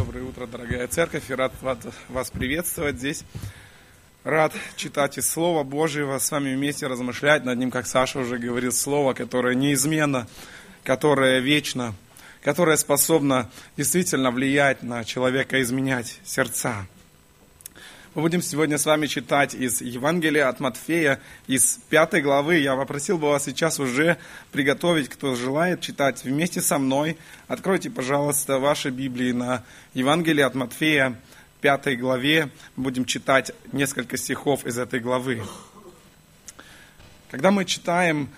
[0.00, 1.52] Доброе утро, дорогая церковь, и рад
[2.08, 3.22] вас приветствовать здесь.
[4.24, 8.72] Рад читать из Слова Божьего, с вами вместе размышлять над ним, как Саша уже говорил,
[8.72, 10.26] Слово, которое неизменно,
[10.84, 11.94] которое вечно,
[12.42, 16.86] которое способно действительно влиять на человека, изменять сердца.
[18.12, 22.56] Мы будем сегодня с вами читать из Евангелия от Матфея, из пятой главы.
[22.56, 24.16] Я попросил бы вас сейчас уже
[24.50, 27.16] приготовить, кто желает читать вместе со мной.
[27.46, 29.62] Откройте, пожалуйста, ваши Библии на
[29.94, 31.20] Евангелие от Матфея,
[31.60, 32.50] пятой главе.
[32.74, 35.44] Будем читать несколько стихов из этой главы.
[37.30, 38.28] Когда мы читаем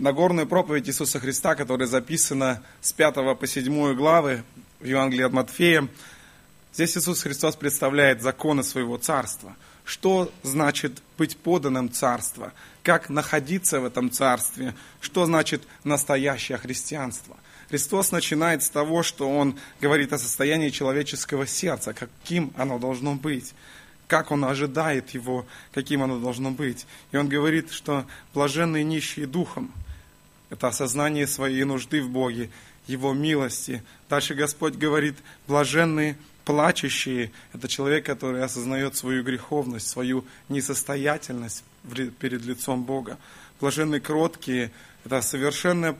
[0.00, 4.42] Нагорную проповедь Иисуса Христа, которая записана с 5 по 7 главы
[4.80, 5.86] в Евангелии от Матфея,
[6.72, 9.56] Здесь Иисус Христос представляет законы своего царства.
[9.84, 12.52] Что значит быть поданным царства?
[12.84, 14.74] Как находиться в этом царстве?
[15.00, 17.36] Что значит настоящее христианство?
[17.70, 23.52] Христос начинает с того, что Он говорит о состоянии человеческого сердца, каким оно должно быть
[24.06, 26.84] как он ожидает его, каким оно должно быть.
[27.12, 29.72] И он говорит, что блаженные нищие духом–
[30.50, 32.50] это осознание своей нужды в Боге,
[32.88, 33.84] Его милости.
[34.08, 35.14] Дальше Господь говорит,
[35.46, 36.16] блаженные
[36.50, 41.62] плачущие– это человек, который осознает свою греховность, свою несостоятельность
[42.18, 43.18] перед лицом Бога.
[43.60, 44.72] Блаженные кроткие–
[45.04, 45.96] это совершенная,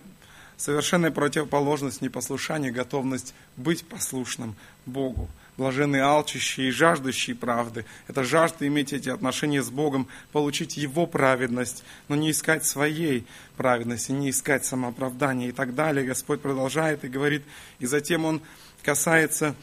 [0.56, 4.56] совершенная противоположность непослушания, готовность быть послушным
[4.86, 5.30] Богу.
[5.56, 11.84] Блаженные алчущие и жаждущие правды– это жажда иметь эти отношения с Богом, получить Его праведность,
[12.08, 13.24] но не искать своей
[13.56, 16.04] праведности, не искать самооправдания и так далее.
[16.04, 17.44] Господь продолжает и говорит,
[17.78, 18.40] и затем Он
[18.82, 19.54] касается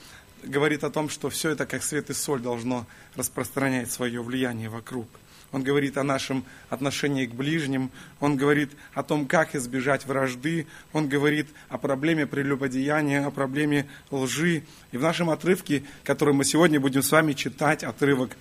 [0.44, 2.86] говорит о том, что все это как свет и соль должно
[3.16, 5.08] распространять свое влияние вокруг.
[5.52, 11.08] Он говорит о нашем отношении к ближним, он говорит о том, как избежать вражды, он
[11.08, 14.64] говорит о проблеме прелюбодеяния, о проблеме лжи.
[14.92, 18.36] И в нашем отрывке, который мы сегодня будем с вами читать, отрывок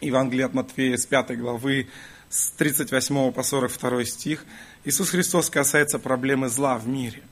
[0.00, 1.88] Евангелия от Матфея с 5 главы,
[2.28, 4.44] с 38 по 42 стих,
[4.84, 7.22] Иисус Христос касается проблемы зла в мире–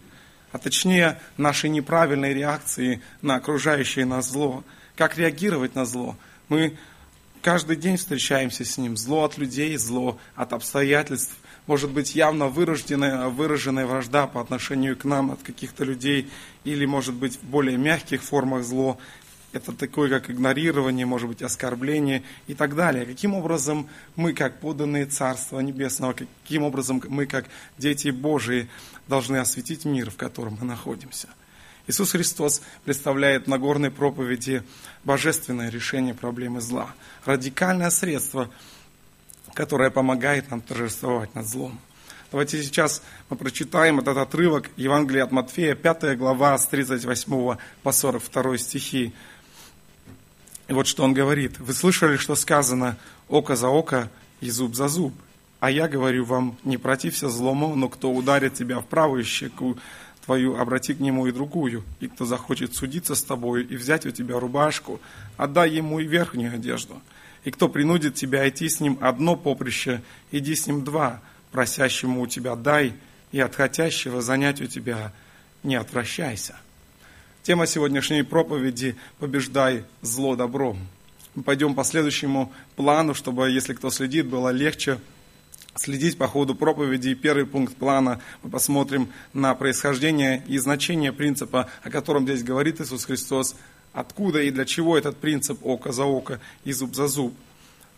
[0.52, 4.64] а точнее нашей неправильной реакции на окружающее нас зло.
[4.96, 6.16] Как реагировать на зло?
[6.48, 6.76] Мы
[7.42, 8.96] каждый день встречаемся с ним.
[8.96, 11.36] Зло от людей, зло от обстоятельств.
[11.66, 16.30] Может быть, явно выраженная, выраженная вражда по отношению к нам от каких-то людей,
[16.64, 18.98] или, может быть, в более мягких формах зло.
[19.52, 23.06] Это такое, как игнорирование, может быть, оскорбление и так далее.
[23.06, 27.46] Каким образом мы, как поданные Царства Небесного, каким образом мы, как
[27.78, 28.68] дети Божии,
[29.06, 31.28] должны осветить мир, в котором мы находимся.
[31.86, 34.62] Иисус Христос представляет на горной проповеди
[35.04, 36.90] божественное решение проблемы зла,
[37.24, 38.50] радикальное средство,
[39.54, 41.80] которое помогает нам торжествовать над злом.
[42.30, 48.58] Давайте сейчас мы прочитаем этот отрывок Евангелия от Матфея, 5 глава, с 38 по 42
[48.58, 49.14] стихи.
[50.68, 51.58] И вот что он говорит.
[51.58, 52.96] «Вы слышали, что сказано
[53.28, 55.14] око за око и зуб за зуб?
[55.60, 59.76] А я говорю вам, не протився злому, но кто ударит тебя в правую щеку
[60.24, 61.82] твою, обрати к нему и другую.
[62.00, 65.00] И кто захочет судиться с тобой и взять у тебя рубашку,
[65.38, 67.00] отдай ему и верхнюю одежду.
[67.44, 71.22] И кто принудит тебя идти с ним одно поприще, иди с ним два.
[71.50, 72.92] Просящему у тебя дай,
[73.32, 75.12] и от хотящего занять у тебя
[75.62, 76.56] не отвращайся.
[77.48, 80.86] Тема сегодняшней проповеди «Побеждай зло добром».
[81.34, 85.00] Мы пойдем по следующему плану, чтобы, если кто следит, было легче
[85.74, 87.14] следить по ходу проповеди.
[87.14, 93.06] Первый пункт плана мы посмотрим на происхождение и значение принципа, о котором здесь говорит Иисус
[93.06, 93.56] Христос,
[93.94, 97.32] откуда и для чего этот принцип око за око и зуб за зуб.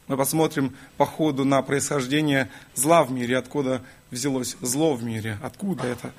[0.06, 3.82] Мы посмотрим по ходу на происхождение зла в мире, откуда
[4.12, 6.12] взялось зло в мире, откуда это.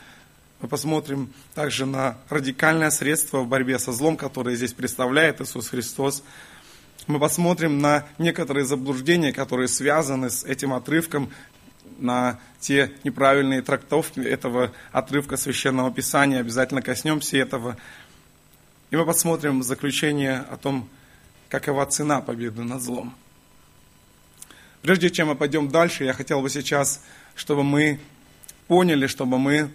[0.61, 6.23] Мы посмотрим также на радикальное средство в борьбе со злом, которое здесь представляет Иисус Христос
[7.07, 11.31] мы посмотрим на некоторые заблуждения, которые связаны с этим отрывком,
[11.97, 17.77] на те неправильные трактовки этого отрывка Священного Писания, обязательно коснемся этого.
[18.91, 20.89] И мы посмотрим заключение о том,
[21.49, 23.15] какова цена победы над злом.
[24.81, 27.03] Прежде чем мы пойдем дальше, я хотел бы сейчас,
[27.35, 27.99] чтобы мы
[28.67, 29.69] поняли, чтобы мы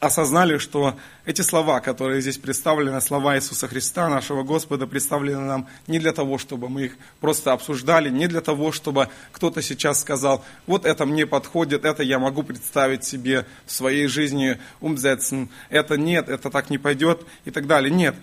[0.00, 5.98] осознали, что эти слова, которые здесь представлены, слова Иисуса Христа, нашего Господа, представлены нам не
[5.98, 10.86] для того, чтобы мы их просто обсуждали, не для того, чтобы кто-то сейчас сказал, вот
[10.86, 16.50] это мне подходит, это я могу представить себе в своей жизни, умзетсен, это нет, это
[16.50, 17.90] так не пойдет и так далее.
[17.90, 18.16] Нет,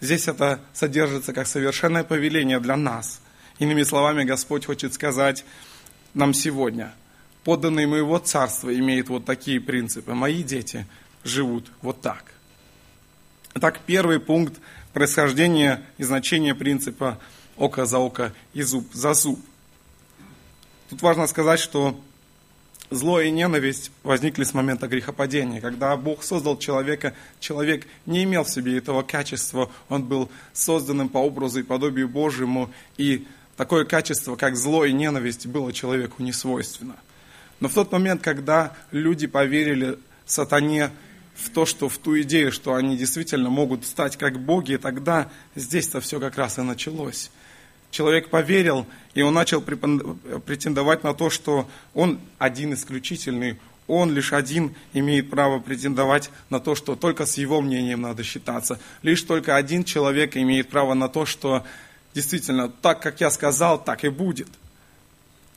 [0.00, 3.20] здесь это содержится как совершенное повеление для нас.
[3.58, 5.44] Иными словами, Господь хочет сказать
[6.14, 6.94] нам сегодня–
[7.46, 10.14] подданные моего царства имеют вот такие принципы.
[10.14, 10.84] Мои дети
[11.22, 12.24] живут вот так.
[13.54, 14.60] Итак, первый пункт
[14.92, 17.20] происхождения и значения принципа
[17.56, 19.38] око за око и зуб за зуб.
[20.90, 21.96] Тут важно сказать, что
[22.90, 25.60] зло и ненависть возникли с момента грехопадения.
[25.60, 31.18] Когда Бог создал человека, человек не имел в себе этого качества, он был созданным по
[31.18, 33.24] образу и подобию Божьему, и
[33.56, 36.96] такое качество, как зло и ненависть, было человеку не свойственно.
[37.60, 40.90] Но в тот момент, когда люди поверили сатане
[41.34, 46.00] в то, что в ту идею, что они действительно могут стать как боги, тогда здесь-то
[46.00, 47.30] все как раз и началось.
[47.90, 54.74] Человек поверил, и он начал претендовать на то, что он один исключительный, он лишь один
[54.92, 58.80] имеет право претендовать на то, что только с его мнением надо считаться.
[59.02, 61.64] Лишь только один человек имеет право на то, что
[62.12, 64.48] действительно так, как я сказал, так и будет–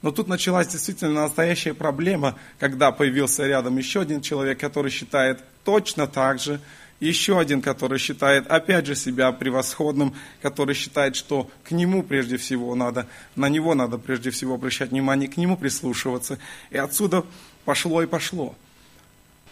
[0.02, 6.08] но тут началась действительно настоящая проблема, когда появился рядом еще один человек, который считает точно
[6.08, 6.62] так же,
[7.02, 12.76] еще один, который считает опять же себя превосходным, который считает, что к нему прежде всего
[12.76, 16.40] надо, на него надо прежде всего обращать внимание, к нему прислушиваться.
[16.72, 17.26] И отсюда
[17.66, 18.56] пошло и пошло.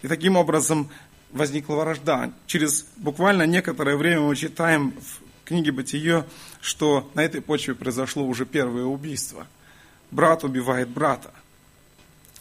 [0.02, 0.88] И таким образом
[1.30, 2.30] возникла вражда.
[2.46, 6.24] Через буквально некоторое время мы читаем в книге «Бытие»,
[6.60, 9.46] что на этой почве произошло уже первое убийство–
[10.10, 11.32] брат убивает брата.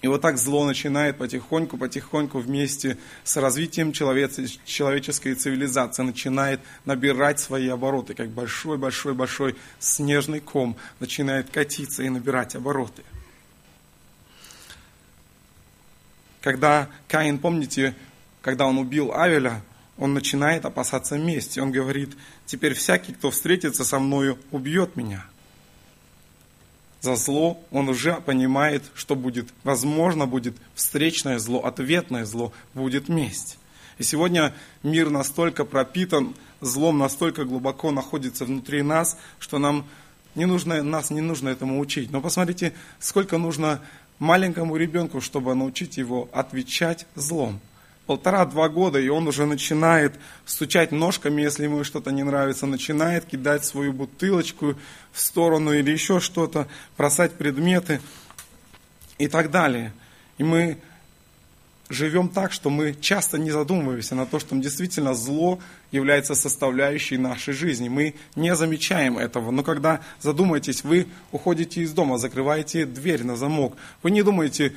[0.01, 7.67] И вот так зло начинает потихоньку, потихоньку вместе с развитием человеческой цивилизации начинает набирать свои
[7.67, 13.03] обороты, как большой-большой-большой снежный ком начинает катиться и набирать обороты.
[16.41, 17.95] Когда Каин, помните,
[18.43, 19.63] когда он убил Авеля,
[19.97, 21.59] он начинает опасаться мести.
[21.59, 22.15] Он говорит,
[22.45, 25.25] теперь всякий, кто встретится со мною, убьет меня–
[27.07, 33.57] за зло, он уже понимает, что будет, возможно, будет встречное зло, ответное зло, будет месть.
[33.97, 39.85] И сегодня мир настолько пропитан злом, настолько глубоко находится внутри нас, что нам
[40.35, 42.11] не нужно, нас не нужно этому учить.
[42.11, 43.79] Но посмотрите, сколько нужно
[44.19, 47.61] маленькому ребенку, чтобы научить его отвечать злом
[48.07, 50.15] полтора-два года, и он уже начинает
[50.45, 54.75] стучать ножками, если ему что-то не нравится, начинает кидать свою бутылочку
[55.11, 56.67] в сторону или еще что-то,
[56.97, 58.01] бросать предметы
[59.17, 59.93] и так далее.
[60.37, 60.77] И мы
[61.89, 65.59] живем так, что мы часто не задумываемся на то, что действительно зло
[65.91, 67.89] является составляющей нашей жизни.
[67.89, 69.51] Мы не замечаем этого.
[69.51, 74.73] Но когда задумаетесь, вы уходите из дома, закрываете дверь на замок, вы не думаете,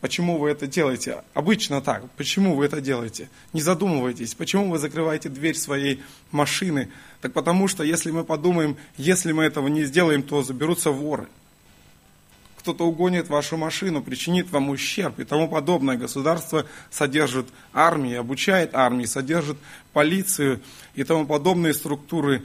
[0.00, 1.22] Почему вы это делаете?
[1.32, 2.08] Обычно так.
[2.12, 3.30] Почему вы это делаете?
[3.52, 4.34] Не задумывайтесь.
[4.34, 6.90] Почему вы закрываете дверь своей машины?
[7.22, 11.26] Так потому что, если мы подумаем, если мы этого не сделаем, то заберутся воры.
[12.58, 15.96] Кто-то угонит вашу машину, причинит вам ущерб и тому подобное.
[15.96, 19.56] Государство содержит армии, обучает армии, содержит
[19.92, 20.60] полицию
[20.94, 22.42] и тому подобные структуры.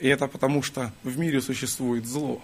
[0.00, 2.42] И это потому, что в мире существует зло.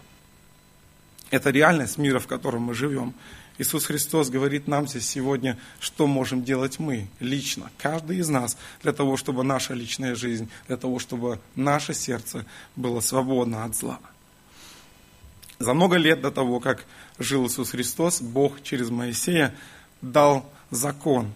[1.33, 3.15] Это реальность мира, в котором мы живем.
[3.57, 8.93] Иисус Христос говорит нам здесь сегодня, что можем делать мы лично, каждый из нас, для
[8.93, 12.45] того, чтобы наша личная жизнь, для того, чтобы наше сердце
[12.77, 13.99] было свободно от зла.
[15.59, 16.85] За много лет до того, как
[17.19, 19.55] жил Иисус Христос, Бог через Моисея
[20.03, 21.33] дал закон.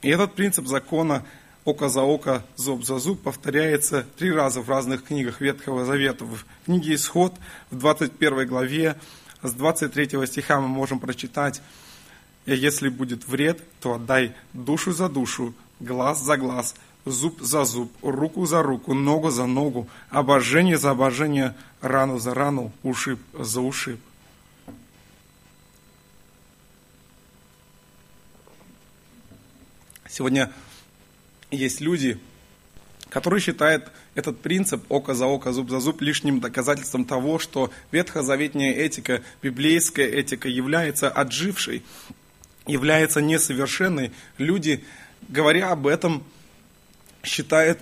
[0.00, 1.26] И этот принцип закона
[1.64, 6.24] око за око, зуб за зуб повторяется три раза в разных книгах Ветхого Завета.
[6.24, 7.34] В книге Исход
[7.70, 8.96] в 21 главе
[9.42, 11.62] с 23 стиха мы можем прочитать,
[12.46, 16.74] «И если будет вред, то отдай душу за душу, глаз за глаз,
[17.04, 22.72] зуб за зуб, руку за руку, ногу за ногу, обожение за обожение, рану за рану,
[22.82, 24.00] ушиб за ушиб».
[30.08, 30.50] Сегодня
[31.50, 32.18] есть люди,
[33.08, 38.72] которые считают этот принцип око за око, зуб за зуб лишним доказательством того, что ветхозаветная
[38.72, 41.82] этика, библейская этика является отжившей,
[42.66, 44.12] является несовершенной.
[44.38, 44.84] Люди,
[45.28, 46.24] говоря об этом,
[47.22, 47.80] считают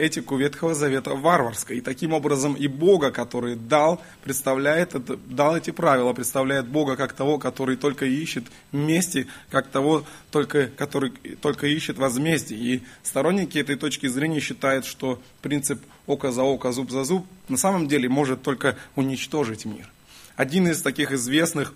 [0.00, 1.78] этику Ветхого Завета варварской.
[1.78, 7.12] И таким образом и Бога, который дал, представляет, это, дал эти правила, представляет Бога как
[7.12, 11.10] того, который только ищет мести, как того, только, который
[11.42, 12.60] только ищет возмездие.
[12.60, 17.56] И сторонники этой точки зрения считают, что принцип око за око, зуб за зуб на
[17.56, 19.90] самом деле может только уничтожить мир.
[20.36, 21.74] Один из таких известных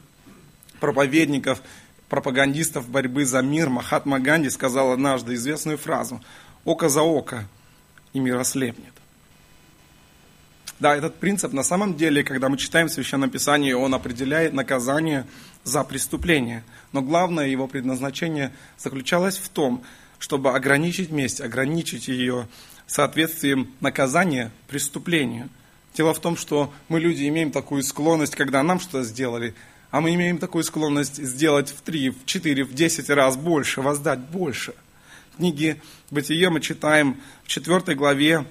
[0.81, 1.61] проповедников,
[2.09, 6.23] пропагандистов борьбы за мир Махатма Ганди сказал однажды известную фразу
[6.65, 7.47] «Око за око,
[8.15, 8.93] и мир ослепнет.
[10.81, 15.27] Да, этот принцип на самом деле, когда мы читаем Священное Писание, он определяет наказание
[15.63, 16.65] за преступление.
[16.93, 19.85] Но главное его предназначение заключалось в том,
[20.19, 22.49] чтобы ограничить месть, ограничить ее
[22.87, 25.49] соответствием наказания преступлению.
[25.97, 29.55] Дело в том, что мы, люди, имеем такую склонность, когда нам что-то сделали,
[29.91, 34.19] а мы имеем такую склонность сделать в три, в четыре, в десять раз больше, воздать
[34.19, 34.75] больше.
[35.35, 35.81] В книге
[36.13, 38.47] «Бытие» мы читаем в четвертой главе,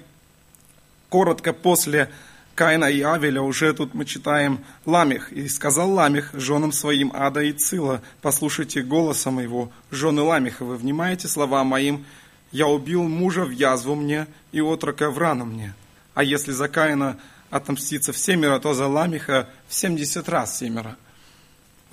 [1.08, 2.10] коротко после
[2.54, 5.32] Каина и Авеля уже тут мы читаем Ламих.
[5.32, 11.26] «И сказал Ламих женам своим Ада и Цила, послушайте голоса моего, жены Ламиха, вы внимаете
[11.26, 12.04] слова моим,
[12.52, 15.72] я убил мужа в язву мне и отрока в рану мне.
[16.12, 20.98] А если за Каина отомститься в семеро, то за Ламиха в семьдесят раз семеро».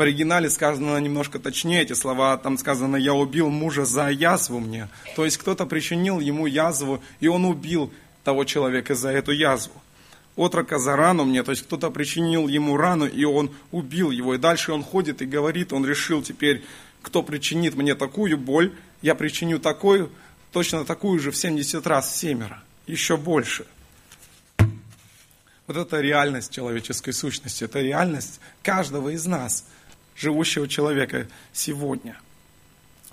[0.02, 4.90] В оригинале сказано немножко точнее эти слова, там сказано «я убил мужа за язву мне».
[5.16, 7.94] То есть кто-то причинил ему язву, и он убил
[8.24, 9.80] того человека за эту язву
[10.36, 14.34] отрока за рану мне, то есть кто-то причинил ему рану, и он убил его.
[14.34, 16.64] И дальше он ходит и говорит, он решил теперь,
[17.04, 20.10] кто причинит мне такую боль, я причиню такую,
[20.52, 23.68] точно такую же в 70 раз семеро, еще больше.
[25.68, 29.64] Вот это реальность человеческой сущности, это реальность каждого из нас,
[30.16, 32.18] живущего человека сегодня.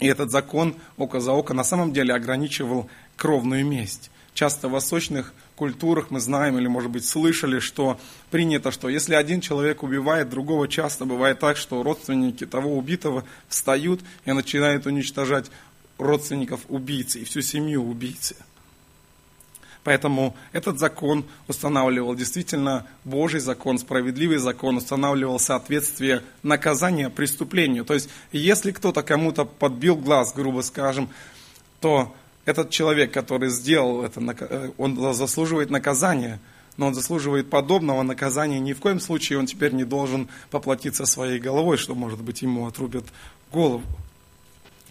[0.00, 4.10] И этот закон око за око на самом деле ограничивал кровную месть.
[4.32, 7.98] Часто в восточных культурах мы знаем или, может быть, слышали, что
[8.30, 14.00] принято, что если один человек убивает другого, часто бывает так, что родственники того убитого встают
[14.24, 15.50] и начинают уничтожать
[15.98, 18.36] родственников убийцы и всю семью убийцы.
[19.88, 27.86] Поэтому этот закон устанавливал действительно Божий закон, справедливый закон, устанавливал соответствие наказания преступлению.
[27.86, 31.08] То есть, если кто-то кому-то подбил глаз, грубо скажем,
[31.80, 32.14] то
[32.44, 36.38] этот человек, который сделал это, э, он заслуживает наказания,
[36.76, 38.60] но он заслуживает подобного наказания.
[38.60, 42.66] Ни в коем случае он теперь не должен поплатиться своей головой, что, может быть, ему
[42.66, 43.06] отрубят
[43.50, 43.84] голову.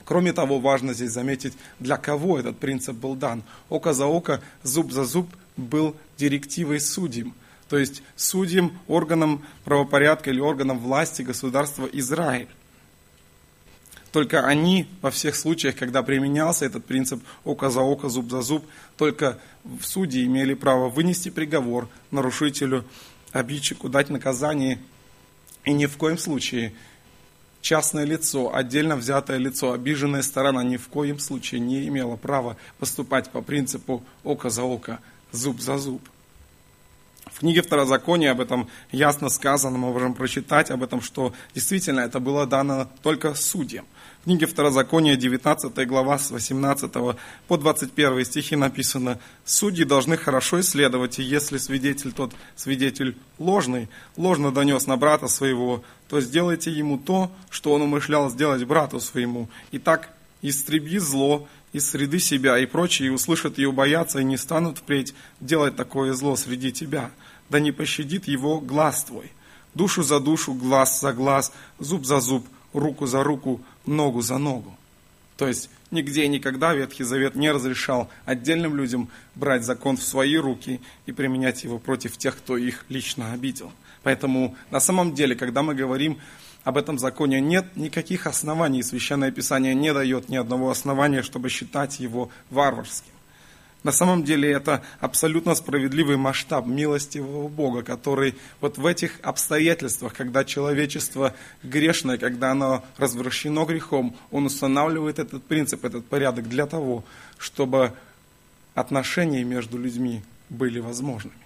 [0.07, 3.43] Кроме того, важно здесь заметить, для кого этот принцип был дан.
[3.67, 7.33] Око за око, зуб за зуб был директивой судьям.
[7.67, 12.47] То есть судьям, органам правопорядка или органам власти государства Израиль.
[14.13, 18.65] Только они во всех случаях, когда применялся этот принцип око за око, зуб за зуб,
[18.95, 22.85] только в суде имели право вынести приговор нарушителю,
[23.33, 24.79] обидчику, дать наказание.
[25.65, 26.71] И ни в коем случае
[27.67, 33.29] частное лицо, отдельно взятое лицо, обиженная сторона ни в коем случае не имела права поступать
[33.29, 34.99] по принципу око за око,
[35.33, 36.01] зуб за зуб.
[37.25, 42.21] В книге Второзакония об этом ясно сказано, мы можем прочитать об этом, что действительно это
[42.21, 43.85] было дано только судьям
[44.27, 46.91] книге Второзакония, 19 глава, с 18
[47.47, 54.51] по 21 стихи написано, «Судьи должны хорошо исследовать, и если свидетель тот свидетель ложный, ложно
[54.51, 59.79] донес на брата своего, то сделайте ему то, что он умышлял сделать брату своему, и
[59.79, 60.09] так
[60.41, 65.77] истреби зло из среды себя, и прочие услышат и убоятся, и не станут впредь делать
[65.77, 67.11] такое зло среди тебя,
[67.49, 69.31] да не пощадит его глаз твой.
[69.73, 74.75] Душу за душу, глаз за глаз, зуб за зуб, руку за руку, ногу за ногу.
[75.37, 80.35] То есть нигде и никогда Ветхий Завет не разрешал отдельным людям брать закон в свои
[80.35, 83.71] руки и применять его против тех, кто их лично обидел.
[84.03, 86.19] Поэтому на самом деле, когда мы говорим
[86.63, 88.83] об этом законе, нет никаких оснований.
[88.83, 93.13] Священное Писание не дает ни одного основания, чтобы считать его варварским.
[93.87, 100.43] На самом деле это абсолютно справедливый масштаб милостивого Бога, который вот в этих обстоятельствах, когда
[100.43, 107.05] человечество грешное, когда оно развращено грехом, он устанавливает этот принцип, этот порядок для того,
[107.37, 107.93] чтобы
[108.75, 111.37] отношения между людьми были возможными.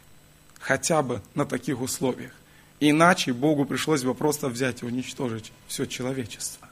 [0.59, 2.31] Хотя бы на таких условиях.
[2.79, 6.70] Иначе Богу пришлось бы просто взять и уничтожить все человечество.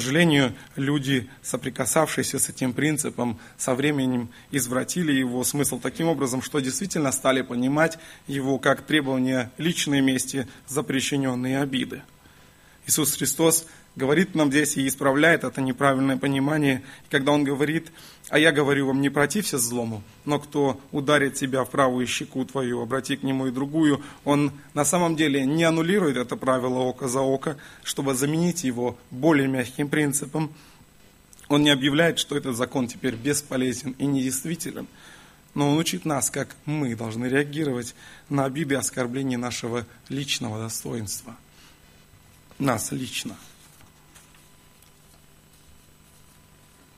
[0.00, 7.12] Сожалению, люди, соприкасавшиеся с этим принципом, со временем извратили его смысл таким образом, что действительно
[7.12, 12.02] стали понимать его как требование личной мести за причиненные обиды.
[12.86, 17.90] Иисус Христос говорит нам здесь и исправляет это неправильное понимание, когда Он говорит–
[18.30, 22.80] а я говорю вам, не протився злому, но кто ударит тебя в правую щеку твою,
[22.80, 27.20] обрати к нему и другую, он на самом деле не аннулирует это правило око за
[27.20, 30.54] око, чтобы заменить его более мягким принципом.
[31.48, 34.86] Он не объявляет, что этот закон теперь бесполезен и недействителен,
[35.52, 37.94] но он учит нас, как мы должны реагировать
[38.30, 41.36] на обиды и оскорбления нашего личного достоинства.
[42.58, 43.36] Нас лично.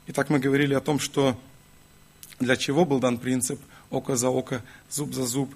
[0.08, 1.36] Итак, мы говорили о том, что
[2.38, 3.60] для чего был дан принцип
[3.90, 5.52] око за око, зуб за зуб.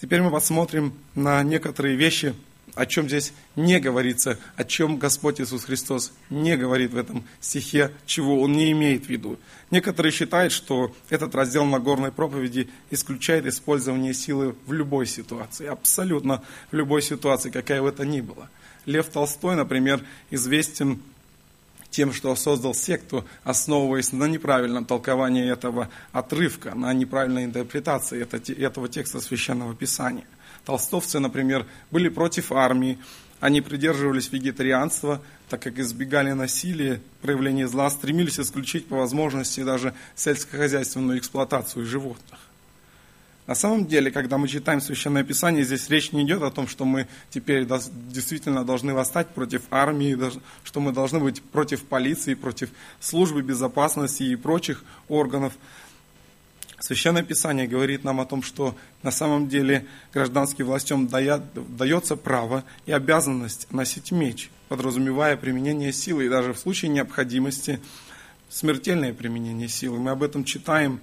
[0.00, 2.34] Теперь мы посмотрим на некоторые вещи,
[2.74, 7.90] о чем здесь не говорится, о чем Господь Иисус Христос не говорит в этом стихе,
[8.06, 9.38] чего Он не имеет в виду.
[9.70, 16.74] Некоторые считают, что этот раздел Нагорной проповеди исключает использование силы в любой ситуации, абсолютно в
[16.74, 18.48] любой ситуации, какая бы это ни была.
[18.86, 21.02] Лев Толстой, например, известен
[21.94, 28.20] тем, что создал секту, основываясь на неправильном толковании этого отрывка, на неправильной интерпретации
[28.58, 30.24] этого текста Священного Писания.
[30.64, 32.98] Толстовцы, например, были против армии,
[33.40, 41.18] они придерживались вегетарианства, так как избегали насилия, проявления зла, стремились исключить по возможности даже сельскохозяйственную
[41.18, 42.40] эксплуатацию животных.
[43.46, 46.86] На самом деле, когда мы читаем Священное Писание, здесь речь не идет о том, что
[46.86, 50.18] мы теперь действительно должны восстать против армии,
[50.62, 52.70] что мы должны быть против полиции, против
[53.00, 55.52] службы безопасности и прочих органов.
[56.80, 62.92] Священное Писание говорит нам о том, что на самом деле гражданским властям дается право и
[62.92, 67.78] обязанность носить меч, подразумевая применение силы и даже в случае необходимости
[68.48, 69.98] смертельное применение силы.
[69.98, 71.00] Мы об этом читаем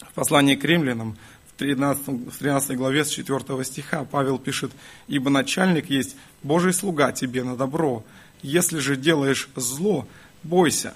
[0.00, 1.16] в послании к римлянам,
[1.56, 4.72] 13, в 13 главе с 4 стиха Павел пишет,
[5.06, 8.04] «Ибо начальник есть Божий слуга тебе на добро.
[8.42, 10.06] Если же делаешь зло,
[10.42, 10.94] бойся.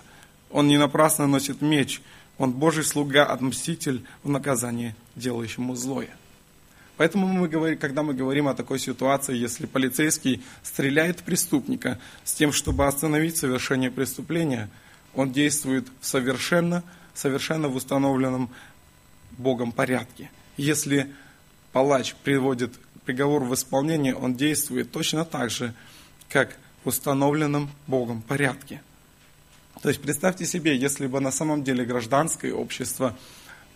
[0.51, 2.01] Он не напрасно носит меч.
[2.39, 6.11] Он Божий слуга, отмститель в наказании делающему злое».
[6.97, 12.53] Поэтому мы говорим, когда мы говорим о такой ситуации, если полицейский стреляет преступника с тем,
[12.53, 14.69] чтобы остановить совершение преступления,
[15.15, 16.83] он действует в совершенно,
[17.15, 18.51] совершенно в установленном
[19.39, 21.11] Богом порядке если
[21.73, 22.75] палач приводит
[23.07, 25.73] приговор в исполнение, он действует точно так же,
[26.29, 28.83] как в установленном Богом порядке.
[29.81, 33.17] То есть представьте себе, если бы на самом деле гражданское общество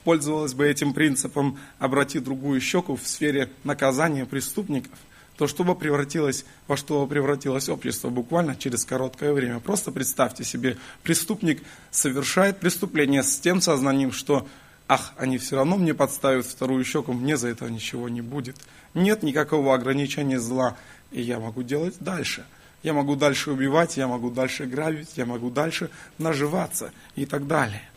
[0.05, 4.99] пользовалось бы этим принципом «обрати другую щеку» в сфере наказания преступников,
[5.37, 9.61] то что бы превратилось, во что превратилось общество буквально через короткое время.
[9.61, 14.47] Просто представьте себе, преступник совершает преступление с тем сознанием, что
[14.93, 18.57] ах, они все равно мне подставят вторую щеку, мне за это ничего не будет.
[18.93, 20.77] Нет никакого ограничения зла,
[21.11, 22.45] и я могу делать дальше.
[22.83, 27.89] Я могу дальше убивать, я могу дальше грабить, я могу дальше наживаться и так далее.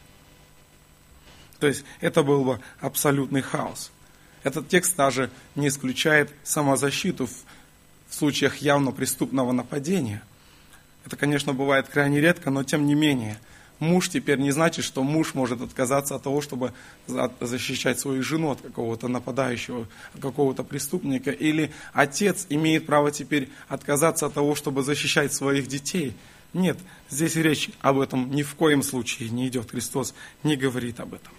[1.60, 3.92] То есть это был бы абсолютный хаос.
[4.44, 7.34] Этот текст даже не исключает самозащиту в,
[8.10, 10.22] случаях явно преступного нападения.
[11.06, 13.38] Это, конечно, бывает крайне редко, но тем не менее–
[13.80, 16.74] муж теперь не значит, что муж может отказаться от того, чтобы
[17.40, 21.32] защищать свою жену от какого-то нападающего, от какого-то преступника.
[21.32, 26.14] Или отец имеет право теперь отказаться от того, чтобы защищать своих детей.
[26.54, 26.78] Нет,
[27.10, 29.72] здесь речь об этом ни в коем случае не идет.
[29.72, 31.32] Христос не говорит об этом.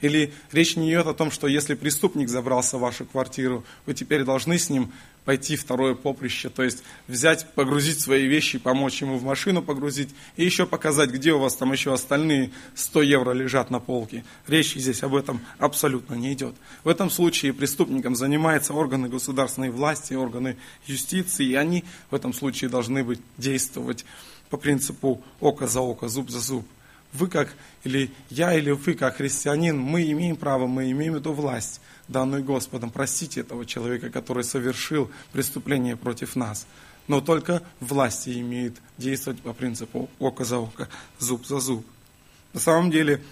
[0.00, 4.24] Или речь не идет о том, что если преступник забрался в вашу квартиру, вы теперь
[4.24, 4.92] должны с ним
[5.24, 10.44] пойти второе поприще, то есть взять, погрузить свои вещи, помочь ему в машину погрузить и
[10.44, 14.24] еще показать, где у вас там еще остальные 100 евро лежат на полке.
[14.46, 16.54] Речь здесь об этом абсолютно не идет.
[16.84, 22.70] В этом случае преступником занимаются органы государственной власти, органы юстиции, и они в этом случае
[22.70, 24.06] должны быть действовать
[24.48, 26.66] по принципу око за око, зуб за зуб
[27.12, 31.80] вы как, или я, или вы как христианин, мы имеем право, мы имеем эту власть,
[32.08, 36.66] данную Господом, простить этого человека, который совершил преступление против нас.
[37.08, 41.84] Но только власти имеет действовать по принципу око за око, зуб за зуб.
[42.52, 43.22] На самом деле,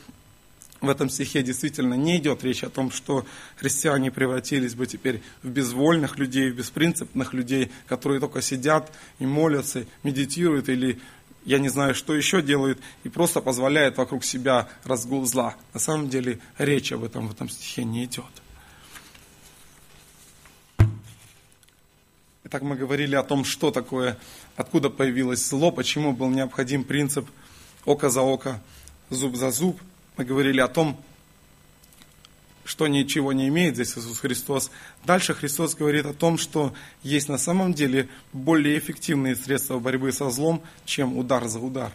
[0.81, 5.49] в этом стихе действительно не идет речь о том, что христиане превратились бы теперь в
[5.49, 11.01] безвольных людей, в беспринципных людей, которые только сидят и молятся, медитируют или
[11.49, 15.55] я не знаю, что еще делают, и просто позволяет вокруг себя разгул зла.
[15.73, 18.27] На самом деле речь об этом в этом стихе не идет.
[22.45, 24.19] Итак, мы говорили о том, что такое,
[24.57, 27.27] откуда появилось зло, почему был необходим принцип
[27.87, 28.61] око за око,
[29.09, 29.81] зуб за зуб.
[30.19, 31.03] Мы говорили о том,
[32.69, 34.71] что ничего не имеет здесь Иисус Христос.
[35.07, 40.29] Дальше Христос говорит о том, что есть на самом деле более эффективные средства борьбы со
[40.29, 41.93] злом, чем удар за удар,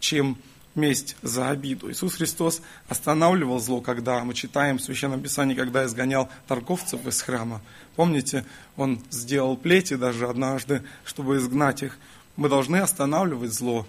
[0.00, 0.36] чем
[0.74, 1.92] месть за обиду.
[1.92, 7.62] Иисус Христос останавливал зло, когда мы читаем в Священном Писании, когда изгонял торговцев из храма.
[7.94, 8.44] Помните,
[8.76, 11.98] Он сделал плети даже однажды, чтобы изгнать их.
[12.34, 13.86] Мы должны останавливать зло.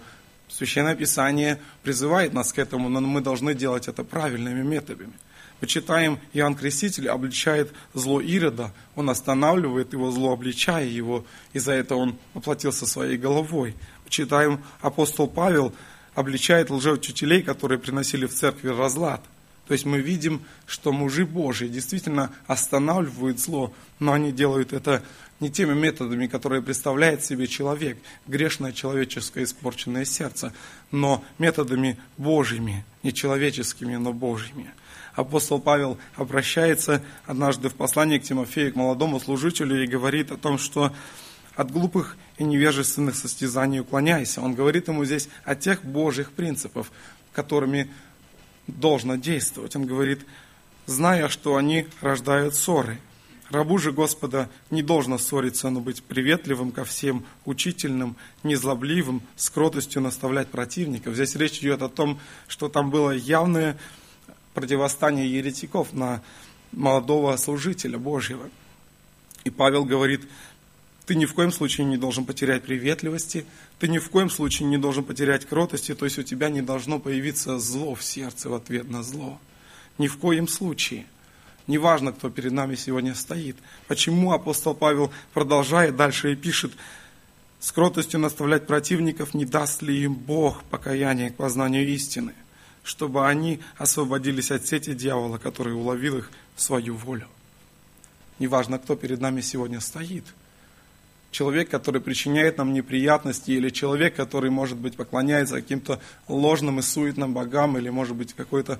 [0.48, 5.14] Священное Писание призывает нас к этому, но мы должны делать это правильными методами.
[5.60, 11.96] Почитаем, Иоанн Креститель обличает зло Ирода, он останавливает его зло, обличая его, и за это
[11.96, 13.74] он оплатился своей головой.
[14.04, 15.74] Почитаем, апостол Павел
[16.14, 19.22] обличает лжеучителей, которые приносили в церкви разлад.
[19.66, 25.02] То есть мы видим, что мужи Божьи действительно останавливают зло, но они делают это
[25.40, 30.52] не теми методами, которые представляет себе человек, грешное человеческое испорченное сердце,
[30.90, 34.72] но методами Божьими, не человеческими, но Божьими.
[35.18, 40.58] Апостол Павел обращается однажды в послании к Тимофею, к молодому служителю, и говорит о том,
[40.58, 40.92] что
[41.56, 44.40] от глупых и невежественных состязаний уклоняйся.
[44.40, 46.86] Он говорит ему здесь о тех Божьих принципах,
[47.32, 47.90] которыми
[48.68, 49.74] должно действовать.
[49.74, 50.24] Он говорит,
[50.86, 53.00] зная, что они рождают ссоры.
[53.50, 60.00] Рабу же Господа не должно ссориться, но быть приветливым ко всем, учительным, незлобливым, с кротостью
[60.00, 61.14] наставлять противников.
[61.14, 63.76] Здесь речь идет о том, что там было явное
[64.60, 66.22] противостояние еретиков на
[66.72, 68.48] молодого служителя Божьего.
[69.44, 70.22] И Павел говорит,
[71.06, 73.46] ты ни в коем случае не должен потерять приветливости,
[73.78, 76.98] ты ни в коем случае не должен потерять кротости, то есть у тебя не должно
[76.98, 79.40] появиться зло в сердце в ответ на зло.
[79.96, 81.06] Ни в коем случае.
[81.66, 83.56] Неважно, кто перед нами сегодня стоит.
[83.86, 86.72] Почему апостол Павел продолжает дальше и пишет,
[87.60, 92.34] с кротостью наставлять противников, не даст ли им Бог покаяние к познанию истины,
[92.88, 97.28] чтобы они освободились от сети дьявола, который уловил их в свою волю.
[98.38, 100.24] Неважно, кто перед нами сегодня стоит–
[101.30, 107.34] человек, который причиняет нам неприятности, или человек, который, может быть, поклоняется каким-то ложным и суетным
[107.34, 108.78] богам, или, может быть, какой-то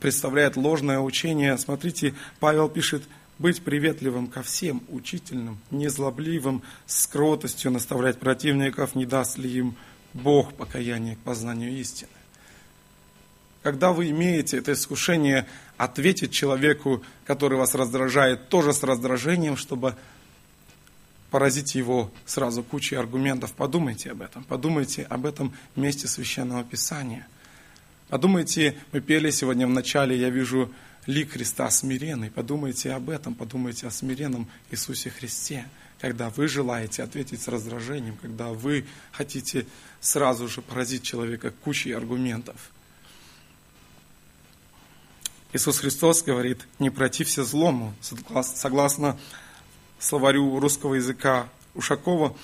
[0.00, 1.56] представляет ложное учение.
[1.58, 3.02] Смотрите, Павел пишет,
[3.38, 9.76] быть приветливым ко всем, учительным, незлобливым, с кротостью наставлять противников, не даст ли им
[10.14, 12.08] Бог покаяние к познанию истины.
[13.66, 15.44] Когда вы имеете это искушение
[15.76, 19.96] ответить человеку, который вас раздражает, тоже с раздражением, чтобы
[21.32, 23.54] поразить его сразу кучей аргументов.
[23.54, 24.44] Подумайте об этом.
[24.44, 27.26] Подумайте об этом месте Священного Писания.
[28.08, 30.72] Подумайте, мы пели сегодня в начале, я вижу
[31.06, 32.30] лик Христа смиренный.
[32.30, 35.66] Подумайте об этом, подумайте о смиренном Иисусе Христе.
[36.00, 39.66] Когда вы желаете ответить с раздражением, когда вы хотите
[39.98, 42.70] сразу же поразить человека кучей аргументов.
[45.56, 49.18] Иисус Христос говорит, не протився злому, согласно
[49.98, 52.36] словарю русского языка Ушакова,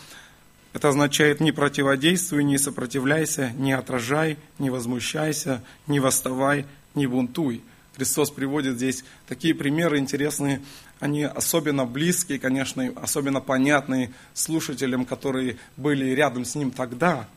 [0.72, 7.60] это означает не противодействуй, не сопротивляйся, не отражай, не возмущайся, не восставай, не бунтуй.
[7.96, 10.62] Христос приводит здесь такие примеры интересные,
[10.98, 17.28] они особенно близкие, конечно, особенно понятные слушателям, которые были рядом с ним тогда.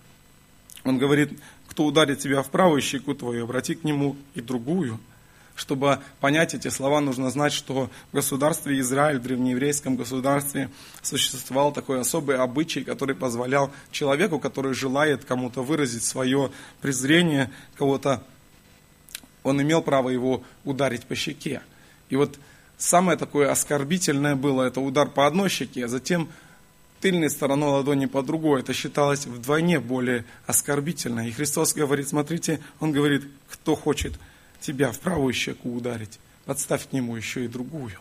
[0.86, 5.02] Он говорит, кто ударит тебя в правую щеку твою, обрати к нему и другую–
[5.56, 10.70] чтобы понять эти слова, нужно знать, что в государстве Израиль, в древнееврейском государстве,
[11.02, 18.22] существовал такой особый обычай, который позволял человеку, который желает кому-то выразить свое презрение, кого-то,
[19.44, 21.62] он имел право его ударить по щеке.
[22.10, 22.38] И вот
[22.78, 26.30] самое такое оскорбительное было, это удар по одной щеке, а затем
[27.00, 28.62] тыльной стороной ладони по другой.
[28.62, 31.28] Это считалось вдвойне более оскорбительно.
[31.28, 34.14] И Христос говорит, смотрите, Он говорит, кто хочет
[34.60, 37.98] тебя в правую щеку ударить, подставь к нему еще и другую.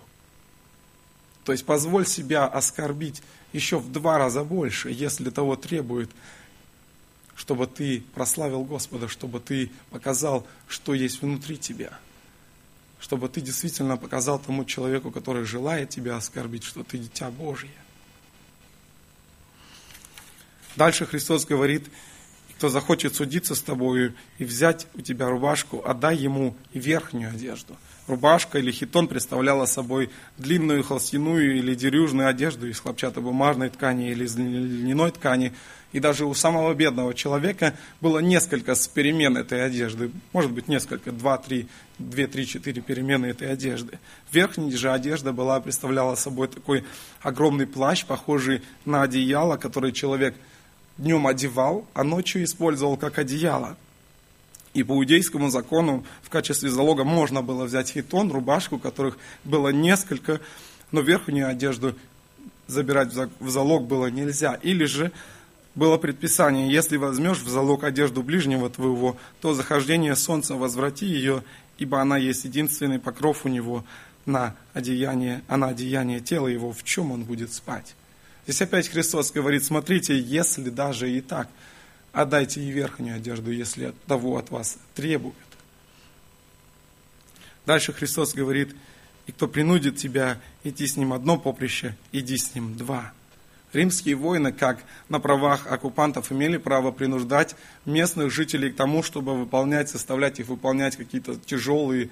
[1.45, 6.11] То есть позволь себя оскорбить еще в два раза больше, если того требует,
[7.35, 11.99] чтобы ты прославил Господа, чтобы ты показал, что есть внутри тебя.
[12.99, 17.71] Чтобы ты действительно показал тому человеку, который желает тебя оскорбить, что ты дитя Божье.
[20.77, 21.89] Дальше Христос говорит,
[22.65, 27.77] кто захочет судиться с тобою и взять у тебя рубашку, отдай ему верхнюю одежду.
[28.07, 34.35] Рубашка или хитон представляла собой длинную холстяную или дерюжную одежду из хлопчатобумажной ткани или из
[34.35, 35.53] льняной ткани.
[35.93, 40.11] И даже у самого бедного человека было несколько перемен этой одежды.
[40.33, 43.99] Может быть, несколько, два, три, две, три, четыре перемены этой одежды.
[44.33, 46.83] Верхняя же одежда была, представляла собой такой
[47.21, 50.35] огромный плащ, похожий на одеяло, который человек–
[50.99, 53.77] днем одевал, а ночью использовал как одеяло.
[54.75, 60.41] И по иудейскому закону в качестве залога можно было взять хитон, рубашку, которых было несколько,
[60.91, 61.95] но верхнюю одежду
[62.67, 64.55] забирать в залог было нельзя.
[64.63, 65.13] Или же
[65.75, 71.43] было предписание, если возьмешь в залог одежду ближнего твоего, то захождение солнца возврати ее,
[71.79, 73.85] ибо она есть единственный покров у него
[74.27, 77.95] на одеяние, а на одеяние тела его, в чем он будет спать.
[78.45, 81.49] Здесь опять Христос говорит, смотрите, если даже и так,
[82.13, 85.37] отдайте и верхнюю одежду, если того от вас требуют.
[87.67, 88.75] Дальше Христос говорит,
[89.27, 93.13] и кто принудит тебя идти с ним одно поприще, иди с ним два.
[93.73, 99.91] Римские воины, как на правах оккупантов, имели право принуждать местных жителей к тому, чтобы выполнять,
[99.91, 102.11] заставлять их выполнять какие-то тяжелые,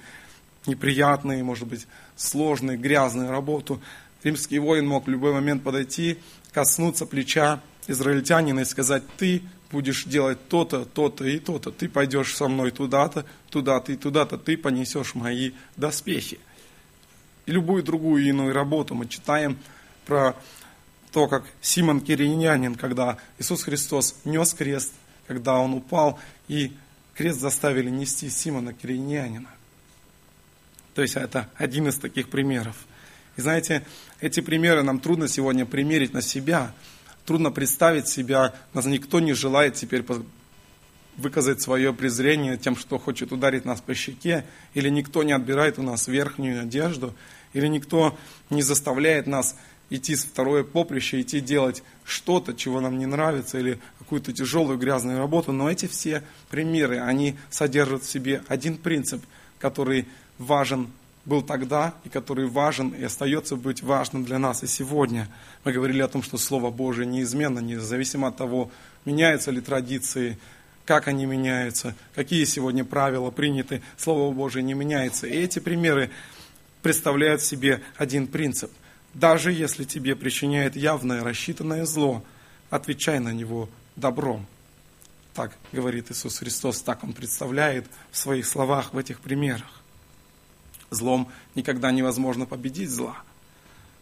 [0.65, 3.81] неприятные, может быть, сложные, грязные работу.
[4.23, 6.17] Римский воин мог в любой момент подойти,
[6.51, 12.47] коснуться плеча израильтянина и сказать, ты будешь делать то-то, то-то и то-то, ты пойдешь со
[12.47, 16.39] мной туда-то, туда-то и туда-то, ты понесешь мои доспехи.
[17.45, 19.57] И любую другую иную работу мы читаем
[20.05, 20.35] про
[21.11, 24.93] то, как Симон Киринянин, когда Иисус Христос нес крест,
[25.27, 26.73] когда он упал, и
[27.15, 29.49] крест заставили нести Симона Киринянина.
[30.95, 32.75] То есть это один из таких примеров.
[33.35, 33.85] И знаете,
[34.21, 36.73] эти примеры нам трудно сегодня примерить на себя–
[37.25, 40.05] трудно представить себя, нас никто не желает теперь
[41.17, 45.83] выказать свое презрение тем, что хочет ударить нас по щеке, или никто не отбирает у
[45.83, 47.13] нас верхнюю одежду,
[47.53, 48.17] или никто
[48.49, 49.55] не заставляет нас
[49.89, 55.19] идти с второе поприще, идти делать что-то, чего нам не нравится, или какую-то тяжелую грязную
[55.19, 55.51] работу.
[55.51, 59.23] Но эти все примеры, они содержат в себе один принцип,
[59.59, 60.07] который
[60.39, 60.89] важен
[61.25, 65.29] был тогда и который важен и остается быть важным для нас и сегодня.
[65.63, 68.71] Мы говорили о том, что Слово Божие неизменно, независимо от того,
[69.05, 70.37] меняются ли традиции,
[70.85, 75.27] как они меняются, какие сегодня правила приняты, Слово Божие не меняется.
[75.27, 76.09] И эти примеры
[76.81, 78.71] представляют в себе один принцип.
[79.13, 82.23] Даже если тебе причиняет явное рассчитанное зло,
[82.69, 84.45] отвечай на него добром.
[85.33, 89.82] Так говорит Иисус Христос, так Он представляет в своих словах, в этих примерах.
[90.93, 93.17] Злом никогда невозможно победить зла.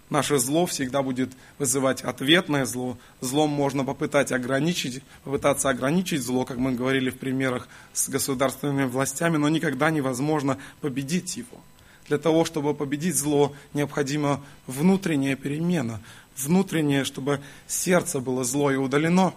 [0.09, 2.97] Наше зло всегда будет вызывать ответное зло.
[3.21, 9.37] Злом можно попытать ограничить, попытаться ограничить зло, как мы говорили в примерах с государственными властями,
[9.37, 11.61] но никогда невозможно победить его.
[12.09, 16.01] Для того, чтобы победить зло, необходима внутренняя перемена.
[16.35, 19.33] Внутреннее, чтобы сердце было зло и удалено,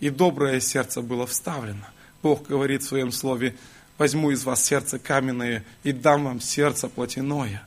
[0.00, 1.86] и доброе сердце было вставлено.
[2.22, 3.54] Бог говорит в своем слове,
[3.98, 7.62] возьму из вас сердце каменное и дам вам сердце плотяное.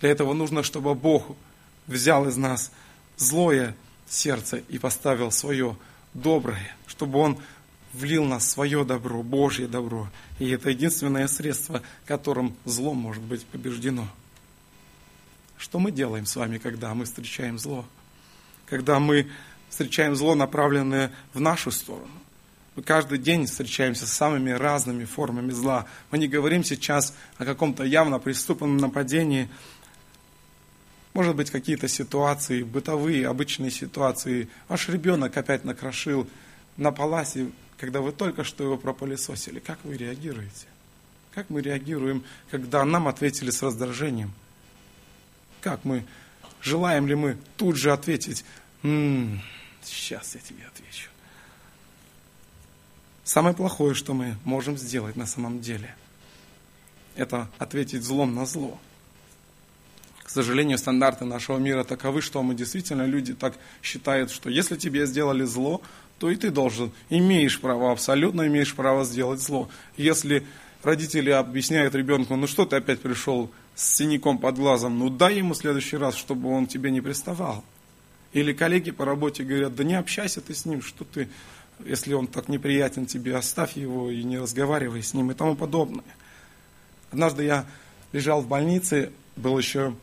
[0.00, 1.36] Для этого нужно, чтобы Бог
[1.86, 2.70] взял из нас
[3.16, 3.74] злое
[4.08, 5.76] сердце и поставил свое
[6.14, 7.38] доброе, чтобы Он
[7.92, 10.08] влил в нас свое добро, Божье добро.
[10.38, 14.08] И это единственное средство, которым зло может быть побеждено.
[15.56, 17.84] Что мы делаем с вами, когда мы встречаем зло?
[18.66, 19.28] Когда мы
[19.68, 22.12] встречаем зло, направленное в нашу сторону.
[22.78, 25.86] Мы каждый день встречаемся с самыми разными формами зла.
[26.12, 29.48] Мы не говорим сейчас о каком-то явно преступном нападении.
[31.12, 34.48] Может быть, какие-то ситуации, бытовые, обычные ситуации.
[34.68, 36.28] Ваш ребенок опять накрошил
[36.76, 39.58] на паласе, когда вы только что его пропылесосили.
[39.58, 40.68] Как вы реагируете?
[41.34, 44.30] Как мы реагируем, когда нам ответили с раздражением?
[45.62, 46.04] Как мы,
[46.62, 48.44] желаем ли мы тут же ответить,
[48.84, 49.42] м-м,
[49.82, 51.10] сейчас я тебе отвечу.
[53.28, 55.94] Самое плохое, что мы можем сделать на самом деле,
[57.14, 58.78] это ответить злом на зло.
[60.24, 65.04] К сожалению, стандарты нашего мира таковы, что мы действительно, люди так считают, что если тебе
[65.04, 65.82] сделали зло,
[66.18, 69.68] то и ты должен, имеешь право, абсолютно имеешь право сделать зло.
[69.98, 70.46] Если
[70.82, 75.52] родители объясняют ребенку, ну что ты опять пришел с синяком под глазом, ну дай ему
[75.52, 77.62] в следующий раз, чтобы он тебе не приставал.
[78.32, 81.28] Или коллеги по работе говорят, да не общайся ты с ним, что ты
[81.84, 86.04] если он так неприятен тебе, оставь его и не разговаривай с ним и тому подобное.
[87.10, 87.66] Однажды я
[88.12, 89.94] лежал в больнице, был еще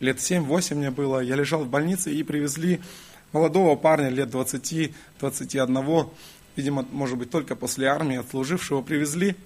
[0.00, 2.80] лет 7-8 мне было, я лежал в больнице и привезли
[3.32, 6.10] молодого парня лет 20-21,
[6.56, 9.36] видимо, может быть, только после армии отслужившего, привезли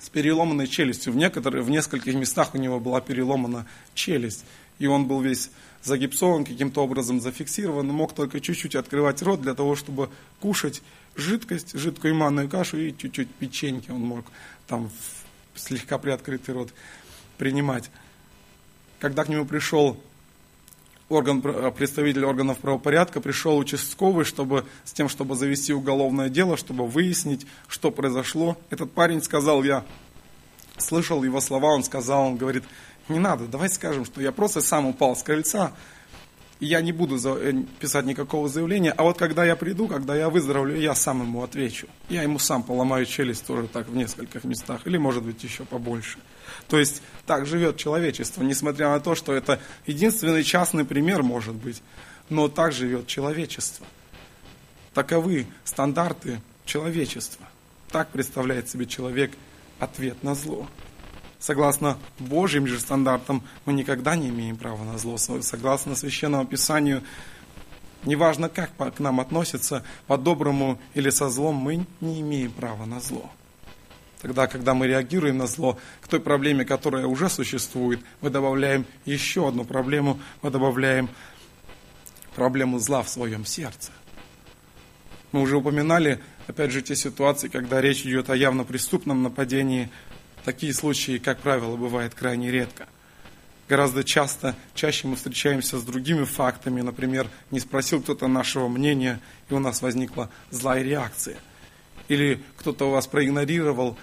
[0.00, 1.12] с переломанной челюстью.
[1.12, 4.44] В, некоторых, в нескольких местах у него была переломана челюсть,
[4.78, 5.50] и он был весь
[5.84, 10.08] загипсован, каким-то образом зафиксирован, мог только чуть-чуть открывать рот для того, чтобы
[10.40, 10.82] кушать
[11.14, 14.24] жидкость, жидкую манную кашу и чуть-чуть печеньки он мог
[14.66, 14.90] там
[15.54, 16.74] слегка приоткрытый рот
[17.38, 17.90] принимать.
[18.98, 20.00] Когда к нему пришел
[21.08, 21.42] орган,
[21.72, 27.90] представитель органов правопорядка, пришел участковый, чтобы, с тем, чтобы завести уголовное дело, чтобы выяснить, что
[27.90, 28.56] произошло.
[28.70, 29.84] Этот парень сказал, я
[30.78, 32.64] слышал его слова, он сказал, он говорит,
[33.08, 35.72] не надо, давай скажем, что я просто сам упал с крыльца,
[36.60, 40.30] и я не буду э, писать никакого заявления, а вот когда я приду, когда я
[40.30, 41.88] выздоровлю, я сам ему отвечу.
[42.08, 46.18] Я ему сам поломаю челюсть тоже так в нескольких местах, или может быть еще побольше.
[46.68, 51.82] То есть так живет человечество, несмотря на то, что это единственный частный пример может быть,
[52.30, 53.86] но так живет человечество.
[54.94, 57.46] Таковы стандарты человечества.
[57.90, 59.32] Так представляет себе человек
[59.80, 60.68] ответ на зло.
[61.44, 65.18] Согласно Божьим же стандартам, мы никогда не имеем права на зло.
[65.18, 67.02] Согласно Священному Писанию,
[68.06, 73.30] неважно, как к нам относятся, по-доброму или со злом, мы не имеем права на зло.
[74.22, 79.46] Тогда, когда мы реагируем на зло, к той проблеме, которая уже существует, мы добавляем еще
[79.46, 81.10] одну проблему, мы добавляем
[82.34, 83.92] проблему зла в своем сердце.
[85.32, 89.90] Мы уже упоминали, опять же, те ситуации, когда речь идет о явно преступном нападении.
[90.44, 92.86] Такие случаи, как правило, бывают крайне редко.
[93.66, 96.82] Гораздо часто, чаще мы встречаемся с другими фактами.
[96.82, 101.38] Например, не спросил кто-то нашего мнения, и у нас возникла злая реакция.
[102.08, 103.96] Или кто-то вас проигнорировал,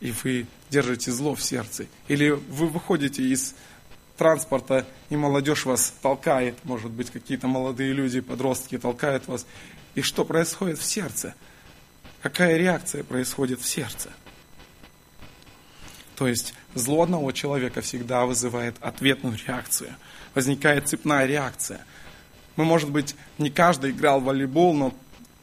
[0.00, 1.86] и вы держите зло в сердце.
[2.08, 3.54] Или вы выходите из
[4.16, 9.46] транспорта, и молодежь вас толкает, может быть, какие-то молодые люди, подростки толкают вас.
[9.94, 11.36] И что происходит в сердце?
[12.22, 14.10] Какая реакция происходит в сердце?
[16.18, 19.94] То есть зло одного человека всегда вызывает ответную реакцию.
[20.34, 21.80] Возникает цепная реакция.
[22.56, 24.94] Мы, может быть, не каждый играл в волейбол, но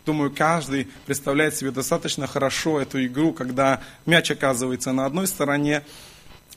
[0.05, 5.81] Думаю, каждый представляет себе достаточно хорошо эту игру, когда мяч оказывается на одной стороне,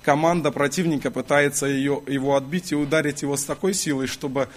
[0.03, 4.51] команда противника пытается ее, его отбить и ударить его с такой силой, чтобы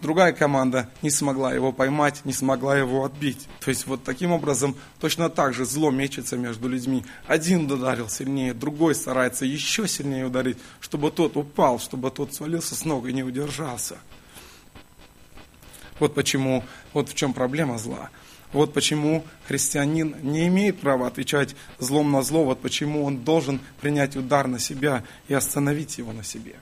[0.00, 3.48] другая команда не смогла его поймать, не смогла его отбить.
[3.60, 7.04] То есть вот таким образом точно так же зло мечется между людьми.
[7.26, 12.84] Один ударил сильнее, другой старается еще сильнее ударить, чтобы тот упал, чтобы тот свалился с
[12.84, 13.98] ног и не удержался.
[15.98, 18.10] Вот почему, вот в чем проблема зла.
[18.52, 24.16] Вот почему христианин не имеет права отвечать злом на зло, вот почему он должен принять
[24.16, 26.56] удар на себя и остановить его на себе.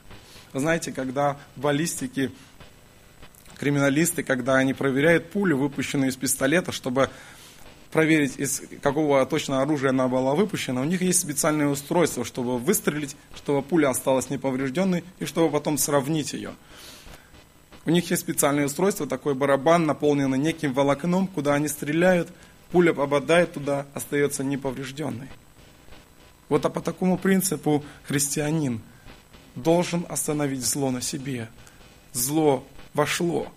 [0.53, 2.31] Знаете, когда в баллистике
[3.57, 7.09] криминалисты, когда они проверяют пулю, выпущенную из пистолета, чтобы
[7.91, 13.15] проверить, из какого точно оружия она была выпущена, у них есть специальное устройство, чтобы выстрелить,
[13.35, 16.51] чтобы пуля осталась неповрежденной и чтобы потом сравнить ее.
[17.85, 22.29] У них есть специальное устройство, такой барабан, наполненный неким волокном, куда они стреляют,
[22.71, 25.29] пуля попадает туда, остается неповрежденной.
[26.49, 28.81] Вот а по такому принципу христианин
[29.55, 31.49] должен остановить зло на себе.
[32.13, 32.65] Зло
[32.97, 33.47] вошло,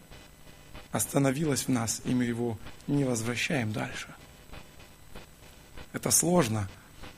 [0.92, 4.08] остановилось в нас, и мы его не возвращаем дальше.
[5.94, 6.68] Это сложно,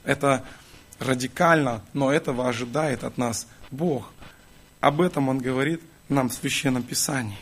[0.04, 0.44] это
[1.00, 4.12] радикально, но этого ожидает от нас Бог.
[4.80, 7.38] Об этом Он говорит нам в Священном Писании.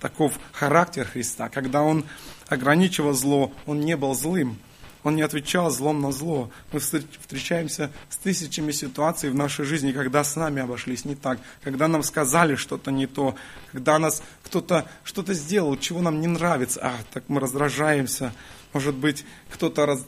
[0.00, 1.48] Таков характер Христа.
[1.48, 2.04] Когда Он
[2.48, 4.58] ограничивал зло, Он не был злым.
[5.04, 6.50] Он не отвечал злом на зло.
[6.72, 11.88] Мы встречаемся с тысячами ситуаций в нашей жизни, когда с нами обошлись не так, когда
[11.88, 13.36] нам сказали что-то не то,
[13.70, 16.80] когда нас кто-то что-то сделал, чего нам не нравится.
[16.82, 18.32] А, так мы раздражаемся.
[18.72, 20.04] Может быть, кто-то раз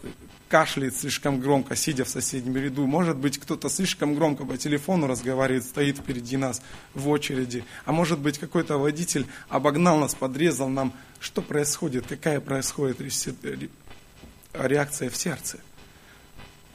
[0.48, 2.86] кашляет слишком громко, сидя в соседнем ряду.
[2.86, 6.62] Может быть, кто-то слишком громко по телефону разговаривает, стоит впереди нас
[6.94, 7.64] в очереди.
[7.84, 10.94] А может быть, какой-то водитель обогнал нас, подрезал нам.
[11.20, 12.06] Что происходит?
[12.06, 13.00] Какая происходит
[14.58, 15.58] реакция в сердце?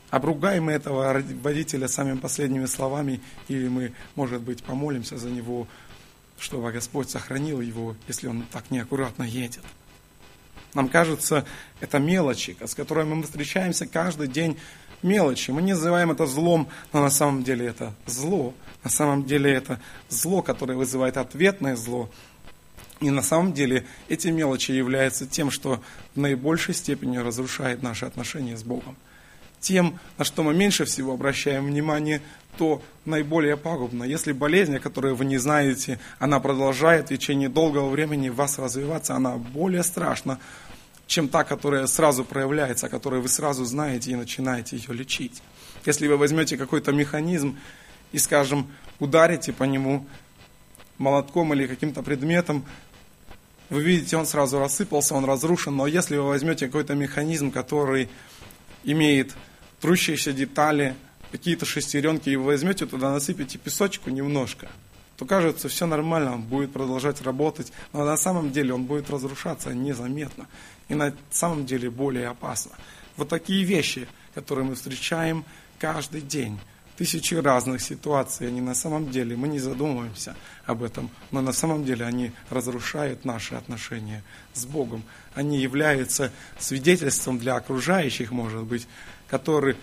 [0.09, 5.67] Обругаем мы этого водителя самыми последними словами, или мы, может быть, помолимся за него,
[6.37, 9.63] чтобы Господь сохранил его, если он так неаккуратно едет.
[10.73, 11.45] Нам кажется,
[11.79, 14.57] это мелочи, с которыми мы встречаемся каждый день,
[15.01, 15.51] мелочи.
[15.51, 18.53] Мы не называем это злом, но на самом деле это зло.
[18.83, 22.09] На самом деле это зло, которое вызывает ответное зло.
[23.01, 25.81] И на самом деле эти мелочи являются тем, что
[26.15, 28.95] в наибольшей степени разрушает наши отношения с Богом.
[29.59, 32.21] Тем, на что мы меньше всего обращаем внимание,
[32.57, 34.03] то наиболее пагубно.
[34.03, 39.15] Если болезнь, о которой вы не знаете, она продолжает в течение долгого времени вас развиваться,
[39.15, 40.37] она более страшна,
[41.07, 45.41] чем та, которая сразу проявляется, о которой вы сразу знаете и начинаете ее лечить.
[45.85, 47.57] Если вы возьмете какой-то механизм
[48.11, 48.67] и, скажем,
[48.99, 50.05] ударите по нему
[50.99, 52.63] молотком или каким-то предметом,
[53.71, 58.10] вы видите, он сразу рассыпался, он разрушен, но если вы возьмете какой-то механизм, который
[58.84, 59.34] имеет
[59.79, 60.93] трущиеся детали,
[61.31, 64.67] какие-то шестеренки, и вы возьмете туда, насыпите песочку немножко,
[65.15, 69.73] то кажется, все нормально, он будет продолжать работать, но на самом деле он будет разрушаться
[69.73, 70.47] незаметно
[70.89, 72.73] и на самом деле более опасно.
[73.15, 74.05] Вот такие вещи,
[74.36, 75.45] которые мы встречаем
[75.79, 76.60] каждый день,
[77.01, 80.35] тысячи разных ситуаций, они на самом деле, мы не задумываемся
[80.67, 84.23] об этом, но на самом деле они разрушают наши отношения
[84.53, 85.01] с Богом.
[85.34, 88.88] Они являются свидетельством для окружающих, может быть,
[89.28, 89.78] которые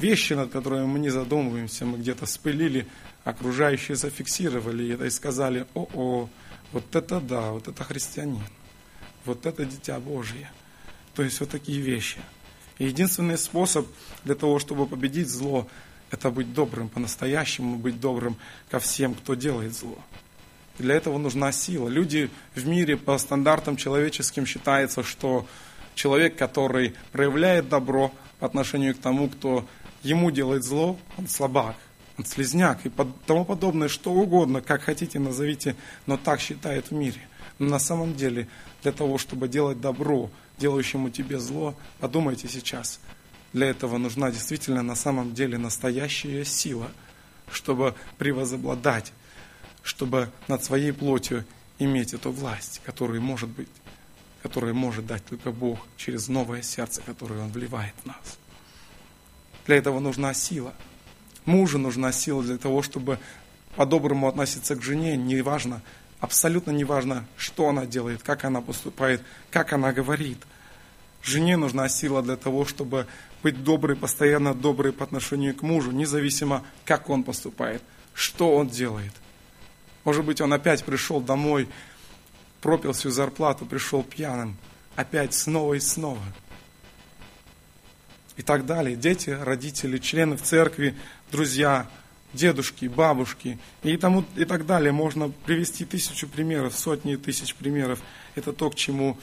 [0.00, 2.88] вещи, над которыми мы не задумываемся, мы где-то спылили,
[3.22, 6.28] окружающие зафиксировали и сказали, о-о,
[6.72, 8.42] вот это да, вот это христианин,
[9.24, 10.50] вот это дитя Божье.
[11.14, 12.18] То есть вот такие вещи.
[12.78, 13.86] И единственный способ
[14.24, 15.68] для того, чтобы победить зло,
[16.10, 18.36] это быть добрым по-настоящему, быть добрым
[18.70, 19.98] ко всем, кто делает зло.
[20.78, 21.88] Для этого нужна сила.
[21.88, 25.46] Люди в мире по стандартам человеческим считается, что
[25.94, 29.66] человек, который проявляет добро по отношению к тому, кто
[30.02, 31.76] ему делает зло, он слабак,
[32.18, 32.92] он слезняк и
[33.26, 37.20] тому подобное, что угодно, как хотите назовите, но так считает в мире.
[37.58, 38.48] Но на самом деле,
[38.82, 43.00] для того, чтобы делать добро, делающему тебе зло, подумайте сейчас,
[43.56, 46.90] для этого нужна действительно на самом деле настоящая сила,
[47.50, 49.12] чтобы превозобладать
[49.86, 51.44] чтобы над своей плотью
[51.78, 53.68] иметь эту власть, которую может быть,
[54.42, 58.38] которую может дать только Бог через новое сердце, которое Он вливает в нас.
[59.64, 60.74] Для этого нужна сила.
[61.44, 63.20] Мужу нужна сила для того, чтобы
[63.76, 65.82] по-доброму относиться к жене, неважно,
[66.18, 70.38] абсолютно неважно, что она делает, как она поступает, как она говорит.
[71.22, 73.06] Жене нужна сила для того, чтобы
[73.46, 77.80] быть доброй, постоянно доброй по отношению к мужу, независимо, как он поступает,
[78.12, 79.12] что он делает.
[80.02, 81.68] Может быть, он опять пришел домой,
[82.60, 84.56] пропил всю зарплату, пришел пьяным.
[84.96, 86.20] Опять снова и снова.
[88.36, 88.96] И так далее.
[88.96, 90.96] Дети, родители, члены в церкви,
[91.30, 91.88] друзья,
[92.32, 94.90] дедушки, бабушки и, тому, и так далее.
[94.90, 98.00] Можно привести тысячу примеров, сотни тысяч примеров.
[98.34, 99.16] Это то, к чему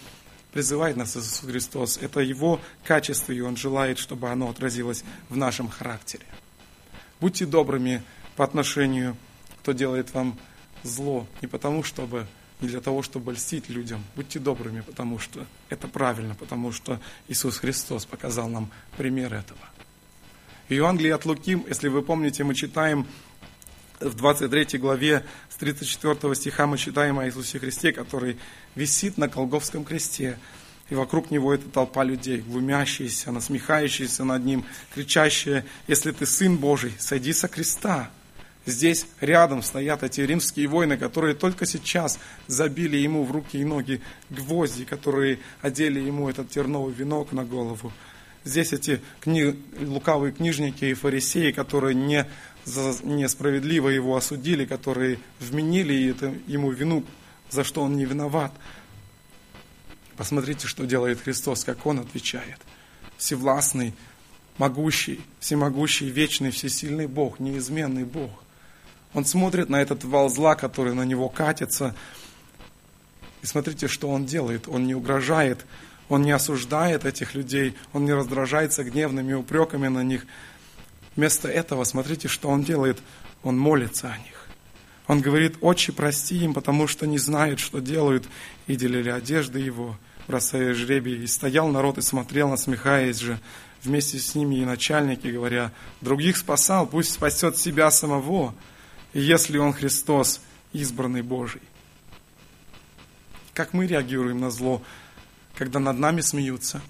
[0.54, 1.97] призывает нас Иисус Христос.
[1.97, 6.26] Это Его качество, и Он желает, чтобы оно отразилось в нашем характере.
[7.20, 8.04] Будьте добрыми
[8.36, 9.18] по отношению,
[9.62, 10.38] кто делает вам
[10.84, 12.28] зло не потому, чтобы
[12.62, 14.04] не для того, чтобы льстить людям.
[14.16, 19.60] Будьте добрыми, потому что это правильно, потому что Иисус Христос показал нам пример этого.
[20.70, 23.06] В Евангелии от Луки, если вы помните, мы читаем
[24.00, 28.38] в 23 главе с 34 стиха мы читаем о Иисусе Христе, который
[28.76, 30.38] висит на Колговском кресте.
[30.89, 36.94] И вокруг него эта толпа людей, глумящиеся, насмехающиеся над ним, кричащие, «Если ты Сын Божий,
[37.00, 38.12] сойди со креста!»
[38.66, 42.18] Здесь рядом стоят эти римские воины, которые только сейчас
[42.48, 47.91] забили ему в руки и ноги гвозди, которые одели ему этот терновый венок на голову.
[48.46, 49.56] Здесь эти кни...
[49.80, 52.26] лукавые книжники и фарисеи, которые не
[52.66, 52.95] за...
[53.03, 56.16] несправедливо его осудили, которые вменили
[56.47, 57.03] ему вину,
[57.49, 58.51] за что он не виноват.
[60.18, 62.59] Посмотрите, что делает Христос, как Он отвечает.
[63.18, 63.93] Всевластный,
[64.57, 68.32] могущий, всемогущий, вечный, всесильный Бог, неизменный Бог.
[69.14, 71.95] Он смотрит на этот вал зла, который на него катится.
[73.41, 74.68] И смотрите, что он делает.
[74.68, 75.66] Он не угрожает,
[76.09, 80.26] он не осуждает этих людей, он не раздражается гневными упреками на них.
[81.16, 82.99] Вместо этого, смотрите, что он делает.
[83.43, 84.47] Он молится о них.
[85.07, 88.26] Он говорит, «Отче, прости им, потому что не знают, что делают».
[88.68, 89.97] И делили одежды его,
[90.28, 91.24] бросая жребий.
[91.24, 93.39] И стоял народ и смотрел, насмехаясь же.
[93.84, 98.55] Вместе с ними и начальники, говоря, «Других спасал, пусть спасет себя самого»
[99.14, 100.41] если Он Христос,
[100.74, 101.61] избранный Божий.
[103.53, 104.82] Как мы реагируем на зло,
[105.55, 106.82] когда над нами смеются?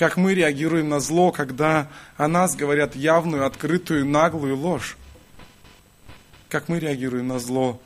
[0.00, 4.96] Как мы реагируем на зло, когда о нас говорят явную, открытую, наглую ложь?
[6.48, 7.78] Как мы реагируем на зло,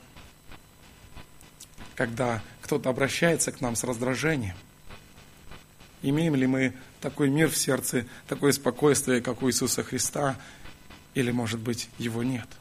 [1.93, 4.55] когда кто-то обращается к нам с раздражением?
[6.03, 10.37] Имеем ли мы такой мир в сердце, такое спокойствие, как у Иисуса Христа,
[11.15, 12.47] или, может быть, его нет?–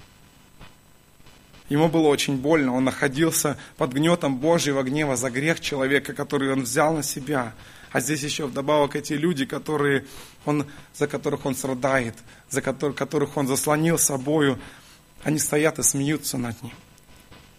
[1.69, 6.63] Ему было очень больно, он находился под гнетом Божьего гнева за грех человека, который он
[6.63, 7.55] взял на себя.
[7.95, 10.05] А здесь еще вдобавок эти люди, которые
[10.45, 12.17] он, за которых он страдает,
[12.51, 14.59] за которых, которых он заслонил собою,
[15.23, 16.73] они стоят и смеются над ним.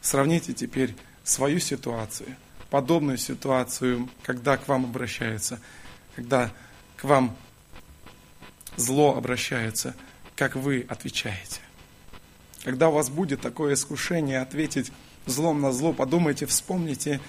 [0.01, 2.35] Сравните теперь свою ситуацию,
[2.69, 5.61] подобную ситуацию, когда к вам обращаются,
[6.17, 6.51] когда
[6.97, 7.33] к вам
[8.75, 9.95] зло обращается,
[10.35, 11.61] как вы отвечаете.
[12.65, 14.91] Когда у вас будет такое искушение ответить
[15.27, 17.21] злом на зло, подумайте, вспомните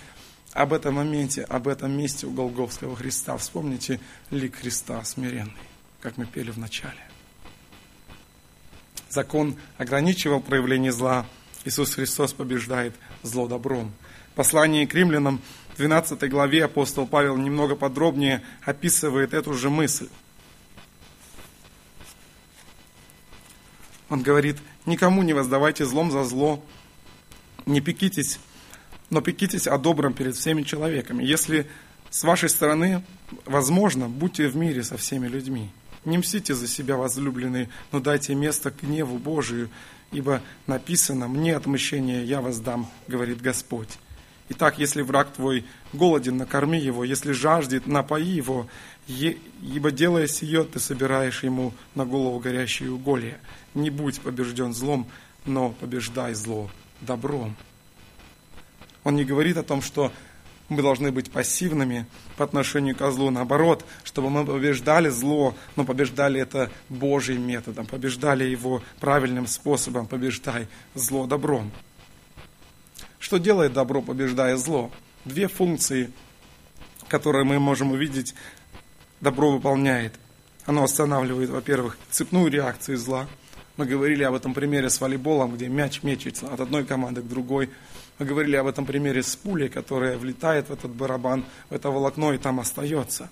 [0.56, 3.36] об этом моменте, об этом месте у Голговского Христа.
[3.36, 4.00] Вспомните
[4.30, 5.52] лик Христа смиренный,
[6.00, 6.98] как мы пели в начале.
[9.10, 11.26] Закон ограничивал проявление зла.
[11.66, 13.92] Иисус Христос побеждает зло добром.
[14.34, 15.42] Послание к римлянам,
[15.76, 20.08] 12 главе апостол Павел немного подробнее описывает эту же мысль.
[24.08, 26.64] Он говорит, никому не воздавайте злом за зло,
[27.66, 28.38] не пекитесь,
[29.10, 31.24] но пекитесь о добром перед всеми человеками.
[31.24, 31.66] Если
[32.10, 33.04] с вашей стороны
[33.44, 35.70] возможно, будьте в мире со всеми людьми.
[36.04, 39.70] Не мстите за себя, возлюбленные, но дайте место к гневу Божию,
[40.12, 43.98] ибо написано, мне отмщение я воздам, говорит Господь.
[44.48, 48.68] Итак, если враг твой голоден, накорми его, если жаждет, напои его,
[49.08, 53.38] Ибо делая сие, ты собираешь ему на голову горящие уголья.
[53.74, 55.06] Не будь побежден злом,
[55.44, 57.54] но побеждай зло добром.
[59.06, 60.10] Он не говорит о том, что
[60.68, 63.30] мы должны быть пассивными по отношению к злу.
[63.30, 70.66] Наоборот, чтобы мы побеждали зло, но побеждали это Божьим методом, побеждали его правильным способом, побеждай
[70.96, 71.70] зло добром.
[73.20, 74.90] Что делает добро, побеждая зло?
[75.24, 76.10] Две функции,
[77.06, 78.34] которые мы можем увидеть,
[79.20, 80.14] добро выполняет.
[80.64, 83.28] Оно останавливает, во-первых, цепную реакцию зла.
[83.76, 87.70] Мы говорили об этом примере с волейболом, где мяч мечется от одной команды к другой–
[88.18, 92.32] мы говорили об этом примере с пулей, которая влетает в этот барабан, в это волокно
[92.32, 93.28] и там остается.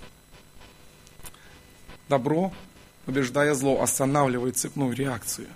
[2.09, 2.53] Добро,
[3.07, 5.49] побеждая зло, останавливает цепную реакцию.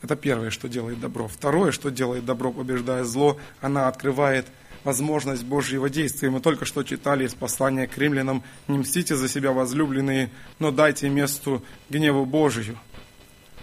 [0.00, 1.26] Это первое, что делает добро.
[1.26, 4.46] Второе, что делает добро, побеждая зло, она открывает
[4.84, 6.30] возможность Божьего действия.
[6.30, 10.30] Мы только что читали из послания к римлянам «Не мстите за себя, возлюбленные,
[10.60, 12.78] но дайте месту гневу Божию»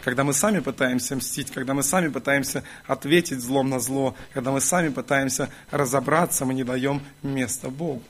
[0.05, 4.61] когда мы сами пытаемся мстить, когда мы сами пытаемся ответить злом на зло, когда мы
[4.61, 8.03] сами пытаемся разобраться, мы не даем места Богу.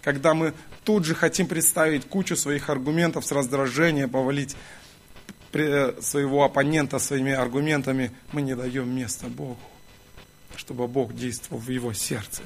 [0.00, 0.54] Когда мы
[0.84, 4.56] тут же хотим представить кучу своих аргументов с раздражения, повалить
[5.52, 9.60] своего оппонента своими аргументами, мы не даем места Богу,
[10.56, 12.40] чтобы Бог действовал в его сердце.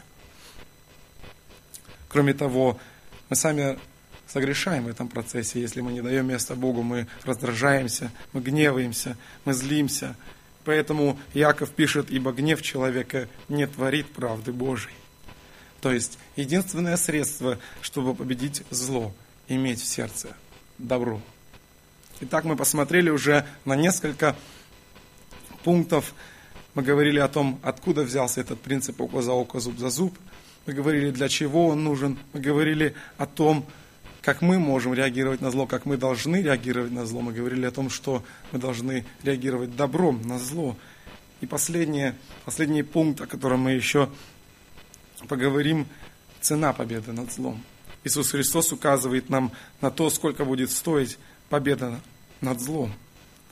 [2.08, 2.80] Кроме того,
[3.28, 3.78] мы сами
[4.32, 5.60] согрешаем в этом процессе.
[5.60, 10.16] Если мы не даем места Богу, мы раздражаемся, мы гневаемся, мы злимся.
[10.64, 14.94] Поэтому Яков пишет, ибо гнев человека не творит правды Божией.
[15.82, 19.12] То есть единственное средство, чтобы победить зло,
[19.48, 20.28] иметь в сердце
[20.78, 21.20] добро.
[22.20, 24.36] Итак, мы посмотрели уже на несколько
[25.64, 26.14] пунктов.
[26.74, 30.16] Мы говорили о том, откуда взялся этот принцип око за око, зуб за зуб.
[30.64, 32.16] Мы говорили, для чего он нужен.
[32.32, 33.66] Мы говорили о том,
[34.22, 37.20] как мы можем реагировать на зло, как мы должны реагировать на зло.
[37.20, 40.76] Мы говорили о том, что мы должны реагировать добром на зло.
[41.40, 44.08] И последнее, последний пункт, о котором мы еще
[45.28, 45.88] поговорим,
[46.40, 47.62] цена победы над злом.
[48.04, 51.18] Иисус Христос указывает нам на то, сколько будет стоить
[51.48, 52.00] победа
[52.40, 52.92] над злом.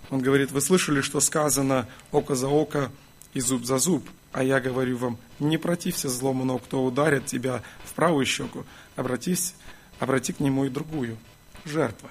[0.08, 2.90] Он говорит, вы слышали, что сказано око за око
[3.34, 7.62] и зуб за зуб, а я говорю вам, не протився злому, но кто ударит тебя
[7.84, 8.64] в правую щеку,
[8.96, 9.54] обратись
[10.00, 11.16] обрати к нему и другую–
[11.64, 12.10] жертва.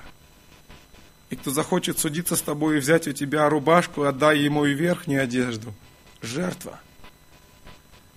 [1.30, 5.24] И кто захочет судиться с тобой и взять у тебя рубашку, отдай ему и верхнюю
[5.24, 5.74] одежду–
[6.22, 6.80] жертва.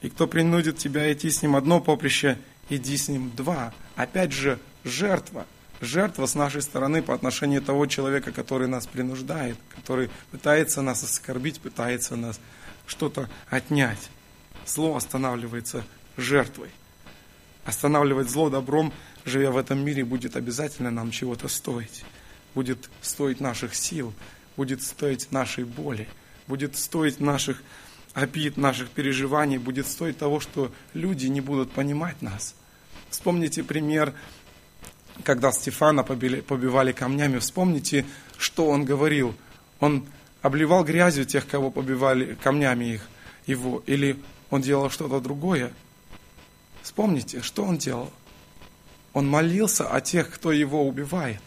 [0.01, 3.73] И кто принудит тебя идти с ним одно поприще, иди с ним два.
[3.97, 5.47] Опять же, жертва.
[5.81, 11.61] Жертва с нашей стороны по отношению того человека, который нас принуждает, который пытается нас оскорбить,
[11.61, 12.41] пытается нас
[12.87, 14.11] что-то отнять.
[14.67, 15.85] Зло останавливается
[16.17, 16.71] жертвой.
[17.65, 18.93] Останавливать зло добром
[19.25, 22.05] живя в этом мире, будет обязательно нам чего-то стоить.
[22.55, 24.13] Будет стоить наших сил,
[24.57, 26.09] будет стоить нашей боли,
[26.47, 27.63] будет стоить наших
[28.15, 32.55] обид, наших переживаний, будет стоить того, что люди не будут понимать нас.
[33.11, 34.15] Вспомните пример,
[35.25, 37.39] когда Стефана побили, побивали камнями.
[37.39, 38.05] Вспомните,
[38.39, 39.35] что он говорил.
[39.81, 40.07] Он
[40.41, 43.09] обливал грязью тех, кого побивали камнями их,
[43.47, 44.19] его, или
[44.51, 45.73] он делал что-то другое.
[46.83, 48.13] Вспомните, что он делал.
[49.13, 51.41] Он молился о тех, кто его убивает.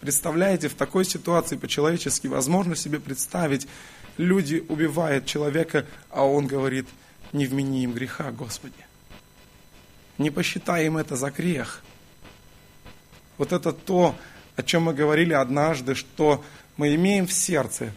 [0.00, 3.66] Представляете, в такой ситуации по-человечески возможно себе представить,
[4.16, 6.86] люди убивают человека, а он говорит,
[7.32, 8.74] не вмени им греха, Господи.
[10.18, 11.82] Не посчитай им это за грех.
[13.38, 14.14] Вот это то,
[14.56, 16.44] о чем мы говорили однажды, что
[16.76, 17.92] мы имеем в сердце,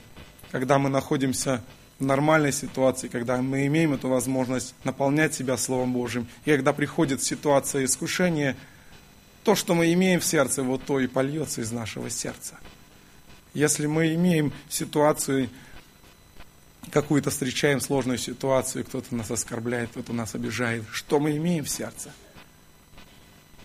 [0.51, 1.61] когда мы находимся
[1.99, 7.21] в нормальной ситуации, когда мы имеем эту возможность наполнять себя Словом Божьим, и когда приходит
[7.21, 8.55] ситуация искушения–
[9.43, 12.57] то, что мы имеем в сердце, вот то и польется из нашего сердца.
[13.53, 15.49] Если мы имеем ситуацию,
[16.91, 22.11] какую-то встречаем сложную ситуацию, кто-то нас оскорбляет, кто-то нас обижает, что мы имеем в сердце,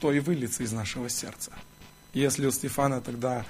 [0.01, 1.53] то и выльется из нашего сердца.
[2.12, 3.45] Если у Стефана тогда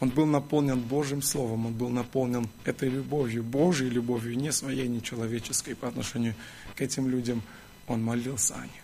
[0.00, 5.02] он был наполнен Божьим Словом, он был наполнен этой любовью, Божьей любовью, не своей, не
[5.02, 6.34] человеческой по отношению
[6.76, 7.42] к этим людям,
[7.86, 8.83] он молился о них.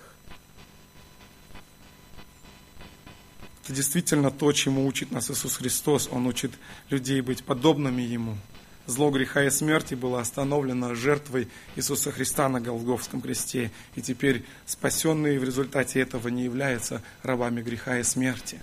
[3.71, 6.09] Это действительно то, чему учит нас Иисус Христос.
[6.11, 6.51] Он учит
[6.89, 8.37] людей быть подобными Ему.
[8.87, 11.47] Зло греха и смерти было остановлено жертвой
[11.77, 13.71] Иисуса Христа на Голговском кресте.
[13.95, 18.61] И теперь спасенные в результате этого не являются рабами греха и смерти.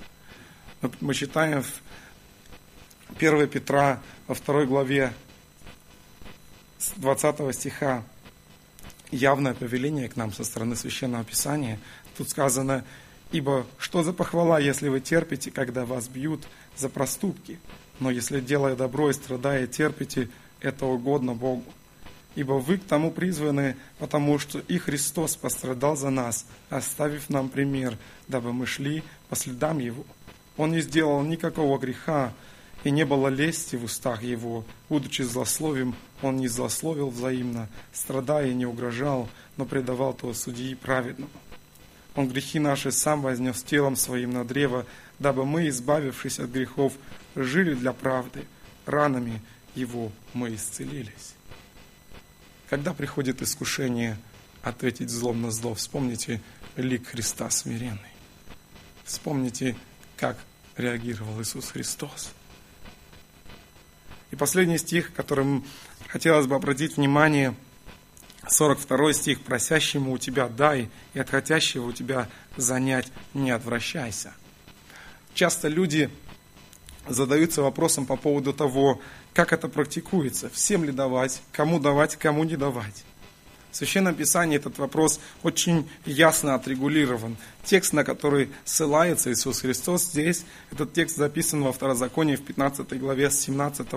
[1.00, 1.72] Мы читаем в
[3.18, 5.14] 1 Петра во второй главе
[6.98, 8.04] 20 стиха
[9.12, 11.80] явное повеление к нам со стороны Священного Писания.
[12.18, 12.84] Тут сказано,
[13.32, 17.60] Ибо что за похвала, если вы терпите, когда вас бьют за проступки?
[18.00, 20.30] Но если, делая добро и страдая, терпите,
[20.62, 21.66] это угодно Богу.
[22.36, 27.98] Ибо вы к тому призваны, потому что и Христос пострадал за нас, оставив нам пример,
[28.28, 30.06] дабы мы шли по следам Его.
[30.56, 32.34] Он не сделал никакого греха,
[32.84, 34.64] и не было лести в устах Его.
[34.88, 41.32] Будучи злословием, Он не злословил взаимно, страдая не угрожал, но предавал то судьи праведному.
[42.18, 44.88] Он грехи наши сам вознес телом своим на древо,
[45.20, 46.94] дабы мы, избавившись от грехов,
[47.36, 48.44] жили для правды.
[48.88, 49.40] Ранами
[49.76, 51.36] Его мы исцелились.
[52.72, 54.18] Когда приходит искушение
[54.64, 56.42] ответить злом на зло, вспомните
[56.76, 58.00] лик Христа смиренный.
[59.06, 59.78] Вспомните,
[60.16, 60.40] как
[60.76, 62.32] реагировал Иисус Христос.
[64.32, 65.64] И последний стих, которым
[66.08, 67.54] хотелось бы обратить внимание,
[68.50, 74.34] 42 стих, «Просящему у тебя дай, и от хотящего у тебя занять не отвращайся».
[75.34, 76.10] Часто люди
[77.08, 79.02] задаются вопросом по поводу того,
[79.34, 83.04] как это практикуется, всем ли давать, кому давать, кому не давать.
[83.72, 87.38] В Священном Писании этот вопрос очень ясно отрегулирован.
[87.64, 93.30] Текст, на который ссылается Иисус Христос здесь, этот текст записан во Второзаконии в 15 главе
[93.30, 93.88] с 17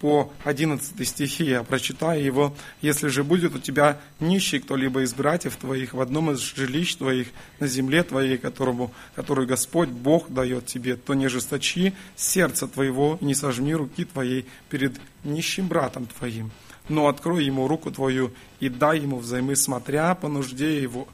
[0.00, 1.44] по 11 стихи.
[1.44, 2.54] Я прочитаю его.
[2.82, 7.28] «Если же будет у тебя нищий кто-либо из братьев твоих в одном из жилищ твоих
[7.60, 13.24] на земле твоей, которому, которую Господь Бог дает тебе, то не жесточи сердце твоего и
[13.24, 16.50] не сожми руки твоей перед нищим братом твоим,
[16.88, 21.08] но открой ему руку твою и дай ему взаймы, смотря по нужде его,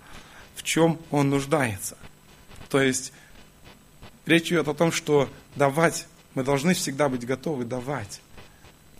[0.54, 1.96] в чем он нуждается.
[2.70, 3.12] То есть
[4.26, 8.20] речь идет о том, что давать, мы должны всегда быть готовы давать.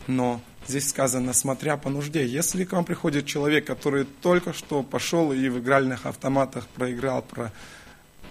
[0.06, 2.26] Но здесь сказано, смотря по нужде.
[2.26, 7.52] Если к вам приходит человек, который только что пошел и в игральных автоматах проиграл про,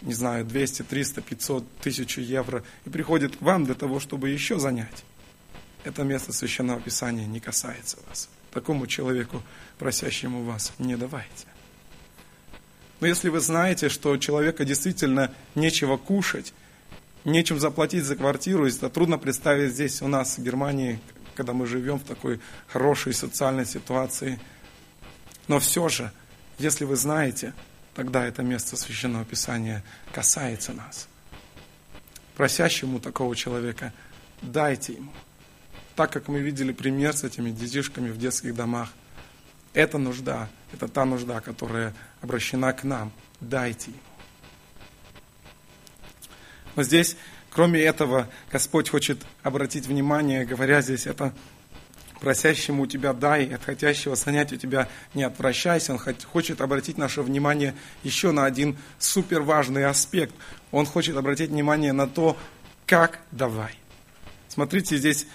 [0.01, 4.59] не знаю, 200, 300, 500, 1000 евро, и приходит к вам для того, чтобы еще
[4.59, 5.03] занять,
[5.83, 8.29] это место Священного Писания не касается вас.
[8.51, 9.41] Такому человеку,
[9.79, 11.47] просящему вас, не давайте.
[12.99, 16.53] Но если вы знаете, что человека действительно нечего кушать,
[17.25, 20.99] нечем заплатить за квартиру, это трудно представить здесь у нас в Германии,
[21.35, 24.39] когда мы живем в такой хорошей социальной ситуации.
[25.47, 26.11] Но все же,
[26.57, 27.53] если вы знаете,
[27.95, 31.07] тогда это место Священного Писания касается нас.
[32.35, 33.93] Просящему такого человека
[34.41, 35.11] дайте ему
[35.95, 38.89] так как мы видели пример с этими детишками в детских домах.
[39.73, 43.11] Это нужда, это та нужда, которая обращена к нам.
[43.39, 43.99] Дайте ему.
[46.75, 47.17] Но здесь,
[47.53, 51.33] кроме этого, Господь хочет обратить внимание, говоря здесь, это
[52.19, 55.93] просящему у тебя дай, от хотящего занять у тебя не отвращайся.
[55.93, 55.99] Он
[56.31, 60.33] хочет обратить наше внимание еще на один супер важный аспект.
[60.71, 62.37] Он хочет обратить внимание на то,
[62.87, 63.77] как давай.
[64.47, 65.27] Смотрите, здесь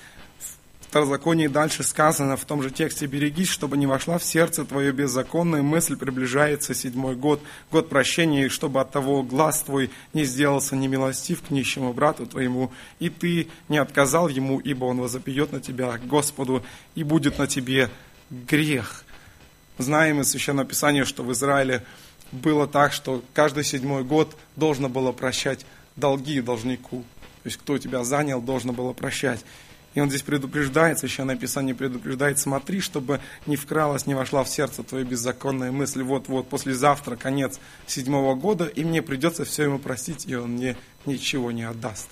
[0.88, 5.60] Второзаконии дальше сказано в том же тексте, «Берегись, чтобы не вошла в сердце твое беззаконная
[5.60, 11.42] мысль, приближается седьмой год, год прощения, и чтобы от того глаз твой не сделался немилостив
[11.42, 16.64] к нищему брату твоему, и ты не отказал ему, ибо он возопьет на тебя, Господу,
[16.94, 17.90] и будет на тебе
[18.30, 19.04] грех».
[19.76, 21.84] Знаем из Священного Писания, что в Израиле
[22.32, 25.66] было так, что каждый седьмой год должно было прощать
[25.96, 27.04] долги должнику.
[27.42, 29.44] То есть, кто тебя занял, должно было прощать.
[29.94, 34.82] И он здесь предупреждает, Священное Писание предупреждает, смотри, чтобы не вкралась, не вошла в сердце
[34.82, 40.34] твоя беззаконная мысль, вот-вот, послезавтра, конец седьмого года, и мне придется все ему простить, и
[40.34, 40.76] он мне
[41.06, 42.08] ничего не отдаст.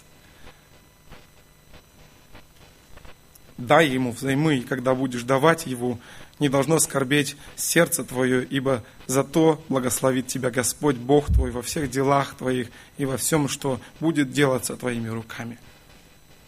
[3.59, 5.99] Дай ему взаймы, и когда будешь давать его,
[6.39, 12.35] не должно скорбеть сердце твое, ибо зато благословит тебя Господь Бог твой во всех делах
[12.35, 12.69] твоих
[12.99, 15.59] и во всем, что будет делаться твоими руками.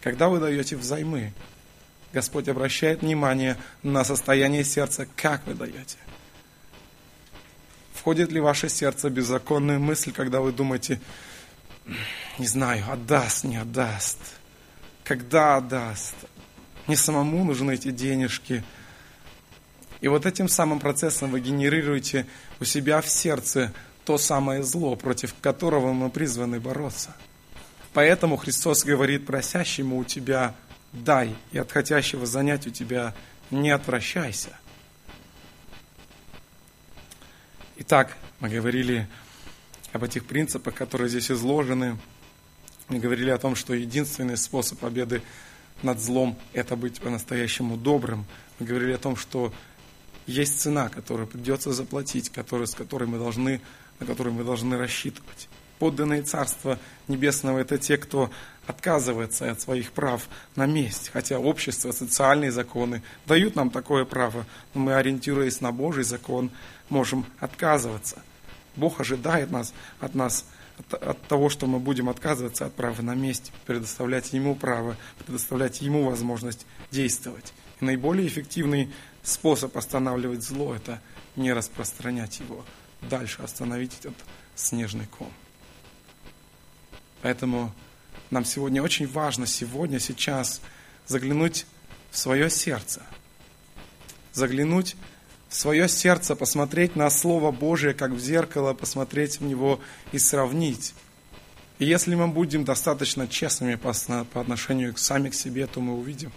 [0.08, 1.34] Когда вы даете взаймы,
[2.14, 5.98] Господь обращает внимание на состояние сердца, как вы даете.
[7.92, 10.98] Входит ли в ваше сердце беззаконная мысль, когда вы думаете,
[12.38, 14.18] не знаю, отдаст, не отдаст,
[15.04, 16.14] когда отдаст,
[16.86, 18.64] не самому нужны эти денежки.
[20.00, 22.26] И вот этим самым процессом вы генерируете
[22.60, 23.74] у себя в сердце
[24.06, 27.14] то самое зло, против которого мы призваны бороться–
[27.98, 30.54] Поэтому Христос говорит просящему у тебя
[30.92, 33.12] дай, и от хотящего занять у тебя
[33.50, 34.56] не отвращайся.
[37.78, 39.08] Итак, мы говорили
[39.92, 41.98] об этих принципах, которые здесь изложены.
[42.86, 45.20] Мы говорили о том, что единственный способ победы
[45.82, 48.26] над злом– это быть по-настоящему добрым.
[48.60, 49.52] Мы говорили о том, что
[50.28, 53.60] есть цена, которую придется заплатить, которую, с которой мы должны,
[53.98, 55.48] на которую мы должны рассчитывать.
[55.78, 58.30] Подданные Царства Небесного– это те, кто
[58.66, 61.10] отказывается от своих прав на месте.
[61.12, 66.50] Хотя общество, социальные законы дают нам такое право, но мы, ориентируясь на Божий закон,
[66.88, 68.22] можем отказываться.
[68.76, 70.44] Бог ожидает нас, от нас
[70.78, 75.80] от, от того, что мы будем отказываться от права на месте, предоставлять Ему право, предоставлять
[75.80, 77.52] Ему возможность действовать.
[77.80, 81.00] И наиболее эффективный способ останавливать зло– это
[81.36, 82.64] не распространять его
[83.02, 84.16] дальше, остановить этот
[84.54, 85.32] снежный ком.
[87.22, 87.72] Поэтому
[88.30, 90.60] нам сегодня очень важно, сегодня, сейчас
[91.06, 91.66] заглянуть
[92.10, 93.02] в свое сердце.
[94.32, 94.96] Заглянуть
[95.48, 99.80] в свое сердце, посмотреть на Слово Божие, как в зеркало, посмотреть в него
[100.12, 100.94] и сравнить.
[101.78, 106.32] И если мы будем достаточно честными по, отношению к сами к себе, то мы увидим,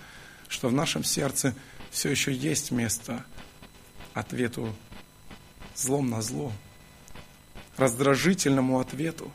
[0.48, 1.56] что в нашем сердце
[1.90, 3.26] все еще есть место
[4.14, 4.74] ответу
[5.76, 6.52] злом на зло,
[7.78, 9.32] раздражительному ответу.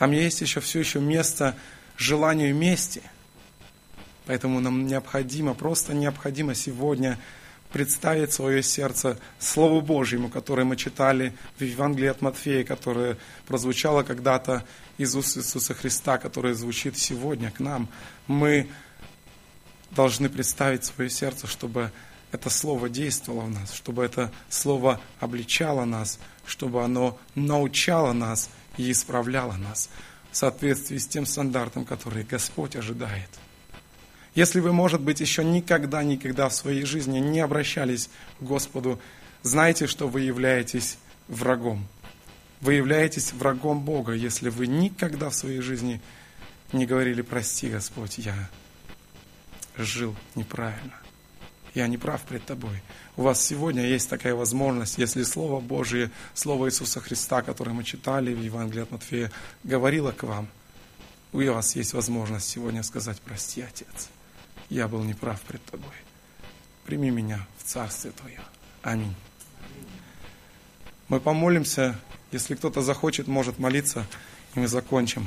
[0.00, 1.54] Там есть еще все еще место
[1.98, 3.02] желанию мести.
[4.24, 7.18] Поэтому нам необходимо, просто необходимо сегодня
[7.70, 14.64] представить свое сердце Слову Божьему, которое мы читали в Евангелии от Матфея, которое прозвучало когда-то
[14.96, 17.86] из уст Иисуса Христа, которое звучит сегодня к нам.
[18.26, 18.70] Мы
[19.90, 21.92] должны представить свое сердце, чтобы
[22.32, 28.90] это Слово действовало в нас, чтобы это Слово обличало нас, чтобы оно научало нас и
[28.90, 29.88] исправляло нас
[30.30, 33.28] в соответствии с тем стандартом, который Господь ожидает.
[34.34, 38.08] Если вы, может быть, еще никогда-никогда в своей жизни не обращались
[38.38, 39.00] к Господу,
[39.42, 41.86] знайте, что вы являетесь врагом.
[42.60, 46.00] Вы являетесь врагом Бога, если вы никогда в своей жизни
[46.72, 48.48] не говорили, прости, Господь, я
[49.76, 50.99] жил неправильно.
[51.74, 52.82] Я не прав пред тобой.
[53.16, 58.34] У вас сегодня есть такая возможность, если Слово Божие, Слово Иисуса Христа, которое мы читали
[58.34, 59.30] в Евангелии от Матфея,
[59.62, 60.48] говорило к вам,
[61.32, 64.08] у вас есть возможность сегодня сказать, прости, Отец,
[64.68, 65.92] я был неправ пред тобой.
[66.86, 68.40] Прими меня в Царствие Твое.
[68.82, 69.14] Аминь.
[71.06, 71.98] Мы помолимся,
[72.32, 74.06] если кто-то захочет, может молиться,
[74.54, 75.26] и мы закончим.